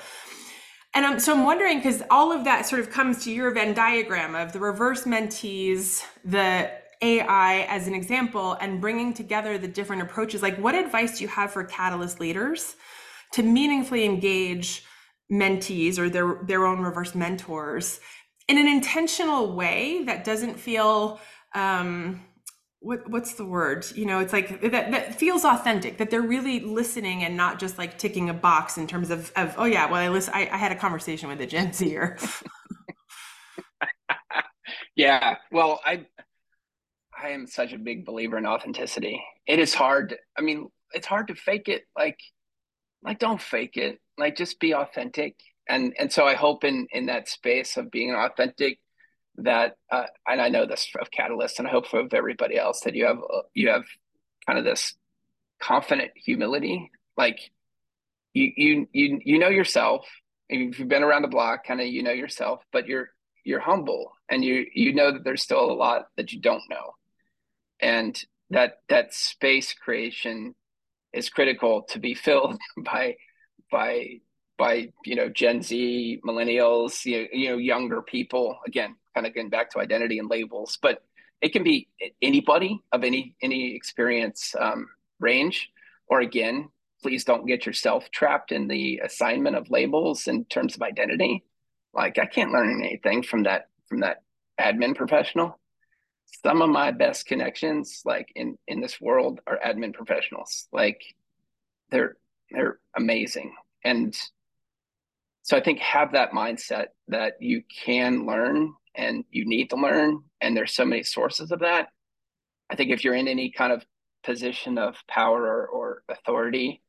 And 0.95 1.05
um, 1.05 1.19
so 1.19 1.35
I'm 1.35 1.45
wondering, 1.45 1.79
because 1.79 2.03
all 2.11 2.31
of 2.31 2.45
that 2.45 2.67
sort 2.67 2.81
of 2.81 2.91
comes 2.91 3.25
to 3.25 3.33
your 3.33 3.51
Venn 3.51 3.75
diagram 3.75 4.37
of 4.37 4.53
the 4.53 4.61
reverse 4.61 5.05
mentees, 5.05 6.03
the 6.25 6.71
AI 7.03 7.67
as 7.69 7.89
an 7.89 7.95
example, 7.95 8.57
and 8.61 8.81
bringing 8.81 9.13
together 9.13 9.59
the 9.59 9.67
different 9.67 10.03
approaches. 10.03 10.41
Like, 10.41 10.57
what 10.57 10.77
advice 10.77 11.19
do 11.19 11.25
you 11.25 11.29
have 11.29 11.53
for 11.53 11.65
Catalyst 11.65 12.21
leaders 12.21 12.77
to 13.33 13.43
meaningfully 13.43 14.05
engage 14.05 14.85
mentees 15.33 15.99
or 15.99 16.09
their, 16.09 16.39
their 16.47 16.65
own 16.65 16.81
reverse 16.81 17.15
mentors 17.15 17.99
in 18.49 18.59
an 18.59 18.69
intentional 18.69 19.55
way 19.55 20.05
that 20.05 20.25
doesn't 20.25 20.59
feel 20.59 21.21
um, 21.55 22.21
what 22.81 23.09
what's 23.09 23.35
the 23.35 23.45
word? 23.45 23.87
You 23.95 24.05
know, 24.05 24.21
it's 24.21 24.33
like 24.33 24.61
that 24.61 24.91
that 24.91 25.15
feels 25.15 25.45
authentic. 25.45 25.97
That 25.99 26.11
they're 26.11 26.21
really 26.21 26.61
listening 26.61 27.25
and 27.25 27.37
not 27.37 27.59
just 27.59 27.79
like 27.79 27.99
ticking 27.99 28.29
a 28.29 28.35
box 28.35 28.77
in 28.77 28.87
terms 28.87 29.11
of 29.11 29.33
of 29.37 29.55
oh 29.57 29.65
yeah, 29.65 29.91
well 29.91 30.01
I 30.01 30.09
listen. 30.09 30.35
I, 30.35 30.49
I 30.53 30.57
had 30.59 30.73
a 30.73 30.77
conversation 30.77 31.29
with 31.29 31.41
a 31.41 31.47
Gen 31.47 31.73
Zer. 31.73 32.19
yeah, 34.97 35.37
well 35.51 35.81
I 35.85 36.07
I 37.17 37.31
am 37.31 37.47
such 37.47 37.73
a 37.73 37.79
big 37.79 38.05
believer 38.05 38.37
in 38.37 38.45
authenticity. 38.47 39.23
It 39.47 39.59
is 39.59 39.73
hard. 39.73 40.17
I 40.37 40.43
mean, 40.43 40.69
it's 40.93 41.07
hard 41.07 41.29
to 41.29 41.35
fake 41.35 41.69
it. 41.69 41.85
Like 41.97 42.19
like 43.03 43.19
don't 43.19 43.41
fake 43.41 43.79
it. 43.79 43.99
Like 44.19 44.37
just 44.37 44.61
be 44.61 44.75
authentic 44.75 45.37
and 45.69 45.95
and 45.99 46.13
so 46.13 46.27
I 46.27 46.35
hope 46.35 46.65
in 46.65 46.87
in 46.93 47.07
that 47.07 47.29
space 47.29 47.77
of 47.77 47.91
being 47.91 48.15
authentic 48.15 48.79
that 49.37 49.77
uh, 49.91 50.05
and 50.27 50.41
I 50.41 50.49
know 50.49 50.67
this 50.67 50.89
of 51.01 51.11
Catalyst 51.11 51.59
and 51.59 51.67
I 51.67 51.71
hope 51.71 51.87
for 51.87 52.07
everybody 52.13 52.57
else 52.57 52.81
that 52.81 52.95
you 52.95 53.07
have 53.07 53.19
uh, 53.19 53.43
you 53.55 53.69
have 53.69 53.85
kind 54.47 54.59
of 54.59 54.65
this 54.65 54.95
confident 55.61 56.13
humility. 56.15 56.91
Like 57.17 57.39
you 58.33 58.53
you 58.57 58.89
you 58.93 59.21
you 59.25 59.39
know 59.39 59.49
yourself. 59.49 60.07
If 60.49 60.79
you've 60.79 60.89
been 60.89 61.03
around 61.03 61.23
the 61.23 61.29
block 61.29 61.67
kind 61.67 61.81
of 61.81 61.87
you 61.87 62.03
know 62.03 62.13
yourself 62.13 62.63
but 62.71 62.87
you're 62.87 63.09
you're 63.45 63.61
humble 63.61 64.13
and 64.29 64.45
you 64.45 64.67
you 64.75 64.93
know 64.93 65.13
that 65.13 65.25
there's 65.25 65.43
still 65.43 65.71
a 65.71 65.73
lot 65.73 66.07
that 66.17 66.33
you 66.33 66.41
don't 66.41 66.63
know. 66.69 66.95
And 67.81 68.23
that 68.51 68.79
that 68.89 69.15
space 69.15 69.73
creation 69.73 70.55
is 71.13 71.31
critical 71.31 71.83
to 71.91 71.99
be 71.99 72.15
filled 72.27 72.59
by 72.85 73.17
by 73.71 74.21
by 74.57 74.93
you 75.05 75.17
know 75.17 75.29
Gen 75.29 75.63
Z, 75.63 76.21
millennials, 76.25 77.05
you 77.05 77.23
know, 77.23 77.29
you 77.33 77.51
know 77.51 77.57
younger 77.57 78.03
people. 78.03 78.59
Again, 78.67 78.97
kind 79.15 79.27
of 79.27 79.35
getting 79.35 79.51
back 79.51 79.71
to 79.71 79.81
identity 79.81 80.19
and 80.19 80.29
labels, 80.29 80.79
but 80.81 81.03
it 81.41 81.53
can 81.53 81.65
be 81.65 81.89
anybody 82.23 82.81
of 82.93 83.05
any 83.05 83.37
any 83.43 83.75
experience 83.75 84.55
um, 84.59 84.89
range. 85.21 85.71
Or 86.07 86.21
again, 86.21 86.69
please 87.03 87.25
don't 87.25 87.47
get 87.47 87.67
yourself 87.67 88.11
trapped 88.11 88.53
in 88.53 88.69
the 88.69 89.01
assignment 89.03 89.57
of 89.57 89.71
labels 89.71 90.27
in 90.29 90.45
terms 90.47 90.77
of 90.77 90.83
identity. 90.83 91.45
Like 91.93 92.19
I 92.19 92.27
can't 92.27 92.53
learn 92.53 92.83
anything 92.83 93.23
from 93.23 93.45
that 93.45 93.69
from 93.89 94.01
that 94.01 94.23
admin 94.61 94.95
professional. 94.95 95.59
Some 96.43 96.63
of 96.63 96.71
my 96.71 96.91
best 96.91 97.27
connections, 97.27 98.03
like 98.05 98.31
in 98.35 98.59
in 98.69 98.81
this 98.81 99.01
world, 99.01 99.41
are 99.47 99.59
admin 99.65 99.95
professionals. 99.95 100.69
Like 100.73 101.03
they're 101.91 102.17
they're 102.51 102.79
amazing 102.97 103.55
and 103.85 104.17
so 105.45 105.59
I 105.59 105.61
think 105.61 105.79
have 105.81 106.13
that 106.13 106.33
mindset 106.33 106.87
that 107.09 107.35
you 107.39 107.63
can 107.85 108.25
learn 108.25 108.73
and 108.95 109.25
you 109.31 109.45
need 109.47 109.69
to 109.71 109.77
learn, 109.77 110.23
and 110.41 110.57
there's 110.57 110.73
so 110.73 110.87
many 110.87 111.03
sources 111.03 111.53
of 111.53 111.61
that. 111.61 111.89
I 112.71 112.77
think 112.77 112.91
if 112.91 113.05
you're 113.05 113.15
in 113.15 113.29
any 113.29 113.51
kind 113.51 113.71
of 113.71 113.85
position 114.25 114.79
of 114.79 114.97
power 115.07 115.43
or, 115.43 115.67
or 115.67 116.03
authority, 116.09 116.83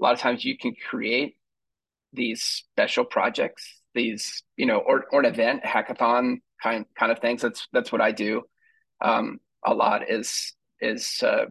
a 0.00 0.02
lot 0.02 0.12
of 0.12 0.18
times 0.18 0.44
you 0.44 0.58
can 0.58 0.74
create 0.88 1.36
these 2.12 2.42
special 2.42 3.04
projects, 3.04 3.80
these 3.94 4.42
you 4.56 4.66
know, 4.66 4.78
or 4.78 5.04
or 5.12 5.20
an 5.20 5.26
event, 5.26 5.62
hackathon 5.62 6.38
kind 6.60 6.86
kind 6.98 7.12
of 7.12 7.20
things. 7.20 7.42
That's 7.42 7.68
that's 7.72 7.92
what 7.92 8.00
I 8.00 8.10
do. 8.10 8.42
Um, 9.00 9.38
a 9.64 9.72
lot 9.72 10.10
is 10.10 10.52
is 10.80 11.22
uh, 11.22 11.44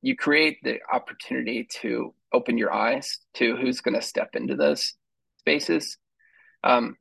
you 0.00 0.16
create 0.16 0.58
the 0.64 0.80
opportunity 0.92 1.68
to 1.80 2.12
open 2.32 2.58
your 2.58 2.72
eyes 2.72 3.20
to 3.34 3.54
who's 3.54 3.80
going 3.80 3.94
to 3.94 4.02
step 4.02 4.30
into 4.34 4.56
this 4.56 4.94
spaces. 5.42 5.98
Um, 6.64 6.96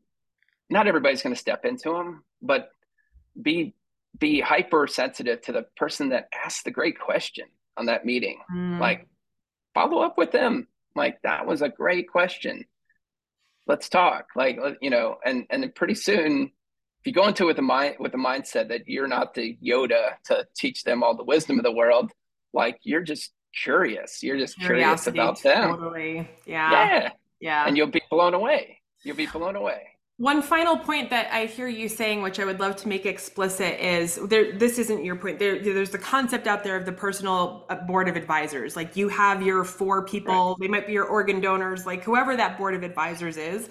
not 0.70 0.88
everybody's 0.88 1.22
going 1.22 1.36
to 1.36 1.40
step 1.40 1.66
into 1.66 1.90
them, 1.90 2.24
but 2.42 2.70
be 3.40 3.74
be 4.18 4.42
hypersensitive 4.42 5.42
to 5.42 5.52
the 5.52 5.66
person 5.78 6.10
that 6.10 6.28
asked 6.46 6.66
the 6.66 6.72
great 6.72 7.00
question 7.00 7.46
on 7.78 7.86
that 7.86 8.06
meeting. 8.06 8.40
Mm. 8.54 8.80
Like, 8.80 9.08
follow 9.74 10.02
up 10.02 10.18
with 10.18 10.32
them. 10.32 10.68
Like, 10.96 11.22
that 11.24 11.48
was 11.48 11.62
a 11.62 11.70
great 11.70 12.10
question. 12.10 12.66
Let's 13.68 13.88
talk. 13.88 14.28
Like, 14.36 14.60
you 14.82 14.90
know, 14.90 15.18
and 15.26 15.46
and 15.50 15.64
then 15.64 15.72
pretty 15.72 15.96
soon, 15.96 16.52
if 17.00 17.08
you 17.08 17.14
go 17.14 17.28
into 17.28 17.44
it 17.44 17.48
with 17.48 17.56
the 17.56 17.62
mind 17.62 17.96
with 18.00 18.12
the 18.12 18.18
mindset 18.18 18.70
that 18.70 18.88
you're 18.88 19.08
not 19.08 19.34
the 19.34 19.58
Yoda 19.64 20.14
to 20.26 20.48
teach 20.56 20.84
them 20.84 21.04
all 21.04 21.16
the 21.16 21.24
wisdom 21.24 21.58
of 21.58 21.64
the 21.64 21.72
world, 21.72 22.12
like 22.54 22.80
you're 22.84 23.04
just 23.04 23.32
curious. 23.64 24.24
You're 24.24 24.38
just 24.38 24.58
Curiosity, 24.60 25.18
curious 25.18 25.40
about 25.40 25.44
them. 25.44 25.76
Totally. 25.76 26.30
Yeah. 26.46 26.72
Yeah. 26.72 27.10
Yeah. 27.42 27.66
And 27.68 27.76
you'll 27.76 27.88
be 27.88 28.02
blown 28.10 28.34
away. 28.34 28.80
You'll 29.04 29.18
be 29.18 29.26
blown 29.26 29.56
away. 29.56 29.88
One 30.18 30.44
final 30.44 30.78
point 30.78 31.10
that 31.10 31.34
I 31.34 31.48
hear 31.48 31.68
you 31.68 31.90
saying, 31.90 32.22
which 32.22 32.40
I 32.40 32.46
would 32.46 32.60
love 32.60 32.76
to 32.78 32.88
make 32.88 33.08
explicit, 33.08 33.84
is 33.84 34.18
there. 34.28 34.56
This 34.56 34.78
isn't 34.78 35.04
your 35.04 35.16
point. 35.16 35.40
There, 35.40 35.58
there's 35.58 35.90
the 35.90 35.98
concept 35.98 36.46
out 36.46 36.64
there 36.64 36.76
of 36.76 36.86
the 36.86 36.92
personal 36.92 37.66
uh, 37.70 37.76
board 37.76 38.08
of 38.08 38.16
advisors. 38.16 38.76
Like 38.76 38.96
you 38.96 39.10
have 39.10 39.42
your 39.42 39.64
four 39.64 40.06
people. 40.06 40.50
Right. 40.50 40.56
They 40.60 40.68
might 40.68 40.86
be 40.86 40.94
your 40.94 41.06
organ 41.06 41.42
donors, 41.42 41.88
like 41.88 42.04
whoever 42.04 42.38
that 42.38 42.60
board 42.60 42.76
of 42.76 42.84
advisors 42.84 43.36
is. 43.36 43.68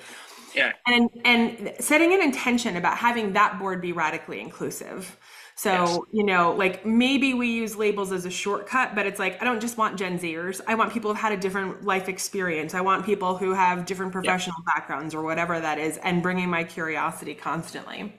Yeah. 0.53 0.73
And 0.87 1.09
and 1.25 1.73
setting 1.79 2.13
an 2.13 2.21
intention 2.21 2.77
about 2.77 2.97
having 2.97 3.35
that 3.35 3.61
board 3.61 3.81
be 3.81 3.93
radically 3.93 4.41
inclusive. 4.41 5.17
So, 5.61 5.73
yes. 5.73 5.99
you 6.11 6.25
know, 6.25 6.53
like 6.53 6.87
maybe 6.87 7.35
we 7.35 7.49
use 7.49 7.77
labels 7.77 8.13
as 8.13 8.25
a 8.25 8.31
shortcut, 8.31 8.95
but 8.95 9.05
it's 9.05 9.19
like, 9.19 9.43
I 9.43 9.45
don't 9.45 9.61
just 9.61 9.77
want 9.77 9.99
Gen 9.99 10.19
Zers. 10.19 10.63
I 10.67 10.75
want 10.75 10.91
people 10.91 11.11
who've 11.11 11.21
had 11.21 11.33
a 11.33 11.37
different 11.37 11.85
life 11.85 12.09
experience. 12.09 12.73
I 12.73 12.81
want 12.81 13.05
people 13.05 13.37
who 13.37 13.53
have 13.53 13.85
different 13.85 14.11
professional 14.11 14.57
yep. 14.61 14.75
backgrounds 14.75 15.15
or 15.15 15.23
whatever 15.23 15.61
that 15.61 15.77
is, 15.77 15.99
and 15.99 16.23
bringing 16.23 16.49
my 16.49 16.65
curiosity 16.65 17.35
constantly. 17.35 18.19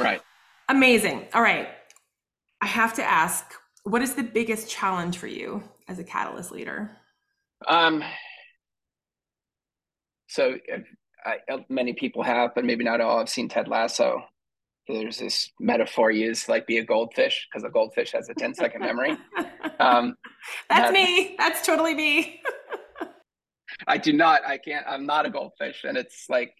Right. 0.00 0.20
Amazing. 0.68 1.28
All 1.32 1.42
right. 1.42 1.68
I 2.60 2.66
have 2.66 2.92
to 2.94 3.04
ask, 3.04 3.44
what 3.84 4.02
is 4.02 4.16
the 4.16 4.24
biggest 4.24 4.68
challenge 4.68 5.18
for 5.18 5.28
you 5.28 5.62
as 5.86 6.00
a 6.00 6.04
catalyst 6.04 6.50
leader? 6.50 6.90
Um, 7.68 8.02
so 10.26 10.56
I, 11.24 11.36
many 11.68 11.92
people 11.92 12.24
have, 12.24 12.52
but 12.56 12.64
maybe 12.64 12.82
not 12.82 13.00
all. 13.00 13.20
I've 13.20 13.28
seen 13.28 13.48
Ted 13.48 13.68
Lasso 13.68 14.24
there's 14.88 15.18
this 15.18 15.50
metaphor 15.60 16.10
used 16.10 16.48
like 16.48 16.66
be 16.66 16.78
a 16.78 16.84
goldfish 16.84 17.46
because 17.50 17.64
a 17.64 17.70
goldfish 17.70 18.12
has 18.12 18.28
a 18.28 18.34
10 18.34 18.54
second 18.54 18.80
memory. 18.80 19.16
Um, 19.78 20.16
That's 20.68 20.92
me. 20.92 21.36
That's 21.38 21.64
totally 21.64 21.94
me. 21.94 22.42
I 23.86 23.96
do 23.96 24.12
not. 24.12 24.42
I 24.46 24.58
can't. 24.58 24.84
I'm 24.86 25.06
not 25.06 25.24
a 25.24 25.30
goldfish, 25.30 25.84
and 25.84 25.96
it's 25.96 26.26
like 26.28 26.54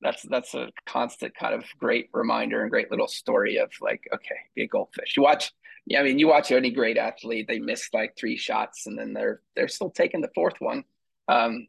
that's 0.00 0.22
that's 0.28 0.54
a 0.54 0.68
constant 0.86 1.34
kind 1.34 1.54
of 1.54 1.64
great 1.78 2.08
reminder 2.12 2.62
and 2.62 2.70
great 2.70 2.90
little 2.90 3.08
story 3.08 3.56
of 3.56 3.70
like, 3.80 4.02
okay, 4.14 4.36
be 4.54 4.64
a 4.64 4.68
goldfish. 4.68 5.16
You 5.16 5.22
watch. 5.22 5.52
Yeah, 5.86 6.00
I 6.00 6.02
mean, 6.02 6.18
you 6.18 6.28
watch 6.28 6.52
any 6.52 6.70
great 6.70 6.98
athlete, 6.98 7.46
they 7.48 7.58
miss 7.58 7.88
like 7.94 8.14
three 8.18 8.36
shots, 8.36 8.86
and 8.86 8.98
then 8.98 9.14
they're 9.14 9.40
they're 9.56 9.68
still 9.68 9.90
taking 9.90 10.20
the 10.20 10.30
fourth 10.34 10.56
one. 10.58 10.84
Um, 11.28 11.68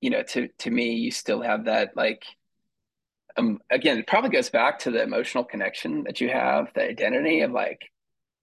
you 0.00 0.10
know, 0.10 0.22
to 0.22 0.48
to 0.58 0.70
me, 0.70 0.94
you 0.94 1.10
still 1.10 1.40
have 1.40 1.66
that 1.66 1.96
like 1.96 2.24
um, 3.36 3.60
again, 3.70 3.98
it 3.98 4.06
probably 4.06 4.30
goes 4.30 4.50
back 4.50 4.78
to 4.80 4.90
the 4.90 5.02
emotional 5.02 5.44
connection 5.44 6.04
that 6.04 6.20
you 6.20 6.28
have, 6.28 6.72
the 6.74 6.88
identity 6.88 7.40
of 7.40 7.52
like, 7.52 7.90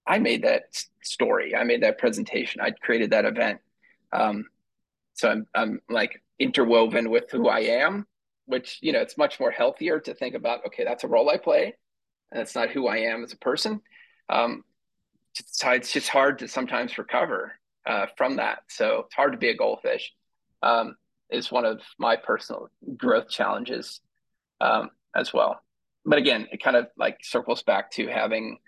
I 0.06 0.18
made 0.18 0.42
that 0.44 0.62
story, 1.02 1.54
I 1.54 1.64
made 1.64 1.82
that 1.82 1.98
presentation, 1.98 2.60
I 2.60 2.70
created 2.70 3.10
that 3.10 3.24
event. 3.24 3.60
Um, 4.12 4.46
so 5.14 5.28
I'm, 5.30 5.46
I'm 5.54 5.80
like 5.90 6.22
interwoven 6.38 7.10
with 7.10 7.30
who 7.30 7.48
I 7.48 7.60
am, 7.60 8.06
which, 8.46 8.78
you 8.80 8.92
know, 8.92 9.00
it's 9.00 9.18
much 9.18 9.38
more 9.38 9.50
healthier 9.50 10.00
to 10.00 10.14
think 10.14 10.34
about, 10.34 10.64
okay, 10.66 10.84
that's 10.84 11.04
a 11.04 11.08
role 11.08 11.28
I 11.28 11.36
play. 11.36 11.74
And 12.30 12.40
it's 12.40 12.54
not 12.54 12.70
who 12.70 12.86
I 12.86 12.98
am 12.98 13.24
as 13.24 13.32
a 13.32 13.38
person. 13.38 13.80
Um, 14.28 14.64
it's, 15.38 15.62
it's 15.64 15.92
just 15.92 16.08
hard 16.08 16.38
to 16.38 16.48
sometimes 16.48 16.98
recover 16.98 17.52
uh, 17.86 18.06
from 18.16 18.36
that. 18.36 18.60
So 18.68 19.04
it's 19.06 19.14
hard 19.14 19.32
to 19.32 19.38
be 19.38 19.50
a 19.50 19.56
goldfish. 19.56 20.12
um, 20.62 20.96
is 21.30 21.52
one 21.52 21.64
of 21.64 21.80
my 21.98 22.16
personal 22.16 22.70
growth 22.96 23.28
challenges 23.28 24.00
um, 24.60 24.90
as 25.14 25.32
well. 25.32 25.62
But 26.04 26.18
again, 26.18 26.48
it 26.52 26.62
kind 26.62 26.76
of 26.76 26.88
like 26.96 27.18
circles 27.22 27.62
back 27.62 27.90
to 27.92 28.06
having 28.08 28.58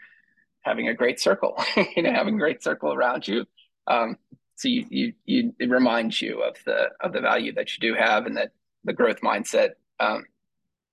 having 0.62 0.88
a 0.88 0.94
great 0.94 1.20
circle, 1.20 1.56
you 1.96 2.02
know, 2.02 2.12
having 2.12 2.34
a 2.34 2.38
great 2.38 2.62
circle 2.62 2.92
around 2.92 3.26
you. 3.26 3.46
Um, 3.86 4.16
so 4.56 4.68
you, 4.68 4.86
you, 4.90 5.12
you, 5.24 5.54
it 5.58 5.70
reminds 5.70 6.20
you 6.20 6.42
of 6.42 6.56
the, 6.66 6.90
of 7.00 7.12
the 7.12 7.20
value 7.20 7.54
that 7.54 7.74
you 7.74 7.80
do 7.80 7.98
have 7.98 8.26
and 8.26 8.36
that 8.36 8.52
the 8.84 8.92
growth 8.92 9.20
mindset, 9.22 9.70
um, 9.98 10.26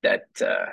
that, 0.03 0.27
uh, 0.41 0.67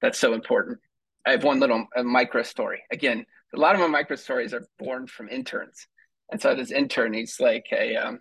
that's 0.00 0.18
so 0.18 0.32
important. 0.32 0.78
I 1.26 1.32
have 1.32 1.44
one 1.44 1.60
little 1.60 1.86
micro 2.02 2.42
story. 2.42 2.82
Again, 2.90 3.26
a 3.54 3.58
lot 3.58 3.74
of 3.74 3.80
my 3.80 3.86
micro 3.86 4.16
stories 4.16 4.54
are 4.54 4.66
born 4.78 5.06
from 5.06 5.28
interns. 5.28 5.86
And 6.30 6.40
so 6.40 6.54
this 6.54 6.70
intern, 6.70 7.12
he's 7.12 7.38
like 7.38 7.66
a, 7.70 7.96
um, 7.96 8.20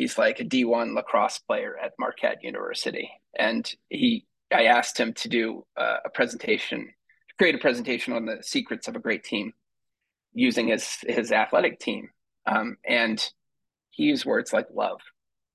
he's 0.00 0.18
like 0.18 0.40
a 0.40 0.44
D1 0.44 0.94
lacrosse 0.94 1.38
player 1.38 1.76
at 1.76 1.92
Marquette 1.98 2.42
University. 2.42 3.10
And 3.38 3.70
he, 3.88 4.26
I 4.52 4.64
asked 4.64 4.98
him 4.98 5.12
to 5.14 5.28
do 5.28 5.66
uh, 5.76 5.98
a 6.04 6.10
presentation 6.10 6.94
create 7.40 7.54
a 7.54 7.58
presentation 7.58 8.12
on 8.12 8.26
the 8.26 8.36
secrets 8.42 8.86
of 8.86 8.94
a 8.94 8.98
great 8.98 9.24
team 9.24 9.54
using 10.34 10.68
his 10.68 10.98
his 11.06 11.32
athletic 11.32 11.80
team. 11.80 12.10
Um, 12.44 12.76
and 12.86 13.18
he 13.88 14.04
used 14.04 14.26
words 14.26 14.52
like 14.52 14.66
love. 14.74 15.00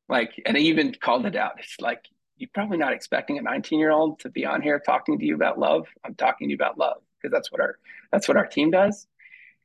Like 0.10 0.32
and 0.48 0.58
he 0.58 0.70
even 0.70 0.96
called 1.00 1.28
it 1.28 1.36
out. 1.36 1.60
It's 1.60 1.80
like 1.80 2.06
you're 2.38 2.50
probably 2.56 2.78
not 2.78 2.94
expecting 2.94 3.38
a 3.38 3.44
19 3.44 3.78
year 3.78 3.92
old 3.92 4.20
to 4.22 4.30
be 4.30 4.48
on 4.48 4.64
here 4.64 4.82
talking 4.84 5.20
to 5.20 5.26
you 5.26 5.36
about 5.36 5.60
love. 5.60 5.86
I'm 6.04 6.16
talking 6.16 6.48
to 6.48 6.50
you 6.54 6.56
about 6.56 6.80
love 6.80 7.04
because 7.22 7.32
that's 7.32 7.52
what 7.52 7.62
our 7.62 7.78
that's 8.12 8.28
what 8.28 8.38
our 8.38 8.48
team 8.48 8.72
does. 8.72 9.06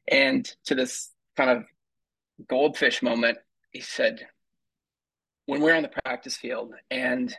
And 0.07 0.45
to 0.67 0.75
this 0.75 1.11
kind 1.39 1.49
of 1.49 1.65
goldfish 2.49 3.03
moment 3.03 3.39
he 3.71 3.81
said 3.81 4.27
when 5.51 5.61
we're 5.61 5.75
on 5.75 5.83
the 5.83 5.91
practice 6.05 6.37
field 6.37 6.73
and 6.91 7.35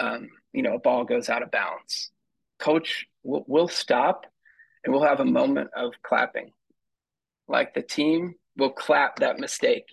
um, 0.00 0.28
you 0.52 0.62
know 0.62 0.74
a 0.74 0.80
ball 0.80 1.04
goes 1.04 1.28
out 1.28 1.42
of 1.42 1.50
bounds 1.50 2.10
coach 2.58 3.06
we'll, 3.22 3.44
we'll 3.46 3.68
stop 3.68 4.26
and 4.84 4.92
we'll 4.92 5.02
have 5.02 5.20
a 5.20 5.24
moment 5.24 5.70
of 5.74 5.92
clapping. 6.02 6.52
Like 7.48 7.74
the 7.74 7.82
team 7.82 8.34
will 8.56 8.70
clap 8.70 9.16
that 9.16 9.38
mistake 9.38 9.86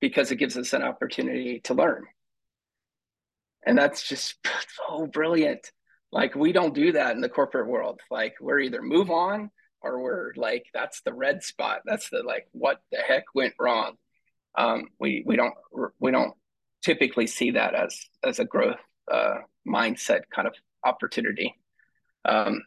because 0.00 0.30
it 0.30 0.36
gives 0.36 0.56
us 0.56 0.72
an 0.72 0.82
opportunity 0.82 1.60
to 1.60 1.74
learn. 1.74 2.04
And 3.64 3.78
that's 3.78 4.06
just 4.06 4.36
so 4.88 5.06
brilliant. 5.06 5.70
Like 6.10 6.34
we 6.34 6.52
don't 6.52 6.74
do 6.74 6.92
that 6.92 7.14
in 7.14 7.20
the 7.20 7.28
corporate 7.28 7.68
world. 7.68 8.00
Like 8.10 8.34
we're 8.40 8.60
either 8.60 8.82
move 8.82 9.10
on 9.10 9.50
or 9.80 10.00
we're 10.00 10.32
like 10.36 10.66
that's 10.74 11.00
the 11.02 11.14
red 11.14 11.42
spot. 11.42 11.80
That's 11.84 12.10
the 12.10 12.22
like 12.22 12.46
what 12.52 12.80
the 12.90 12.98
heck 12.98 13.24
went 13.34 13.54
wrong? 13.58 13.94
Um, 14.56 14.88
we 14.98 15.22
we 15.26 15.36
don't 15.36 15.54
we 15.98 16.10
don't 16.10 16.34
typically 16.82 17.26
see 17.26 17.52
that 17.52 17.74
as 17.74 17.98
as 18.24 18.38
a 18.38 18.44
growth 18.44 18.80
uh, 19.10 19.36
mindset 19.66 20.22
kind 20.34 20.48
of 20.48 20.54
opportunity 20.84 21.54
um, 22.24 22.62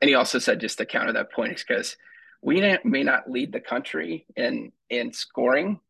and 0.00 0.08
he 0.08 0.14
also 0.14 0.38
said 0.38 0.60
just 0.60 0.78
to 0.78 0.86
counter 0.86 1.12
that 1.12 1.32
point 1.32 1.52
is 1.52 1.64
because 1.66 1.96
we 2.42 2.78
may 2.84 3.02
not 3.02 3.30
lead 3.30 3.52
the 3.52 3.60
country 3.60 4.26
in 4.36 4.72
in 4.90 5.12
scoring 5.12 5.80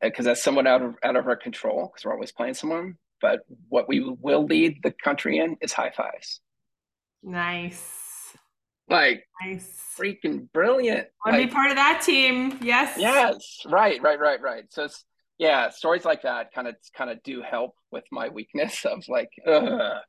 because 0.00 0.26
uh, 0.26 0.30
that's 0.30 0.42
somewhat 0.42 0.66
out 0.66 0.82
of 0.82 0.94
out 1.02 1.16
of 1.16 1.26
our 1.26 1.36
control 1.36 1.88
because 1.88 2.04
we're 2.04 2.12
always 2.12 2.32
playing 2.32 2.54
someone. 2.54 2.96
But 3.20 3.40
what 3.68 3.88
we 3.88 4.00
will 4.00 4.44
lead 4.44 4.78
the 4.82 4.92
country 4.92 5.38
in 5.38 5.56
is 5.60 5.72
high 5.72 5.90
fives. 5.90 6.40
Nice. 7.22 8.36
Like 8.88 9.24
nice. 9.44 9.68
freaking 9.98 10.50
brilliant. 10.52 11.08
Want 11.26 11.36
to 11.36 11.46
be 11.46 11.52
part 11.52 11.70
of 11.70 11.76
that 11.76 12.00
team? 12.02 12.58
Yes. 12.62 12.96
Yes. 12.98 13.66
Right. 13.66 14.00
Right. 14.00 14.18
Right. 14.18 14.40
Right. 14.40 14.64
So 14.70 14.84
it's 14.84 15.04
yeah, 15.38 15.70
stories 15.70 16.04
like 16.04 16.22
that 16.22 16.52
kind 16.52 16.68
of 16.68 16.76
kind 16.96 17.10
of 17.10 17.22
do 17.22 17.42
help 17.42 17.74
with 17.90 18.04
my 18.10 18.28
weakness 18.28 18.84
of 18.84 19.04
like, 19.08 19.30
uh, 19.46 20.00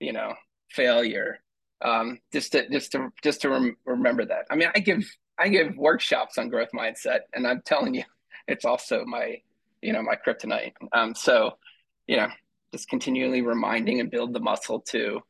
you 0.00 0.12
know, 0.12 0.34
failure 0.70 1.38
um, 1.84 2.18
just 2.32 2.52
to 2.52 2.68
just 2.68 2.92
to 2.92 3.10
just 3.22 3.42
to 3.42 3.50
rem- 3.50 3.76
remember 3.84 4.24
that. 4.24 4.46
I 4.50 4.56
mean, 4.56 4.68
I 4.74 4.80
give 4.80 5.04
I 5.38 5.48
give 5.48 5.76
workshops 5.76 6.38
on 6.38 6.48
growth 6.48 6.70
mindset, 6.74 7.20
and 7.34 7.46
I'm 7.46 7.62
telling 7.64 7.94
you, 7.94 8.04
it's 8.48 8.64
also 8.64 9.04
my 9.04 9.36
you 9.82 9.92
know 9.92 10.02
my 10.02 10.16
kryptonite. 10.16 10.72
Um, 10.92 11.14
so 11.14 11.58
you 12.06 12.16
know, 12.16 12.28
just 12.72 12.88
continually 12.88 13.42
reminding 13.42 14.00
and 14.00 14.10
build 14.10 14.32
the 14.32 14.40
muscle 14.40 14.80
to 14.80 15.20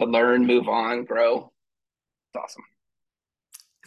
to 0.00 0.06
learn, 0.06 0.46
move 0.46 0.68
on, 0.68 1.04
grow. 1.04 1.52
It's 2.28 2.42
awesome. 2.42 2.64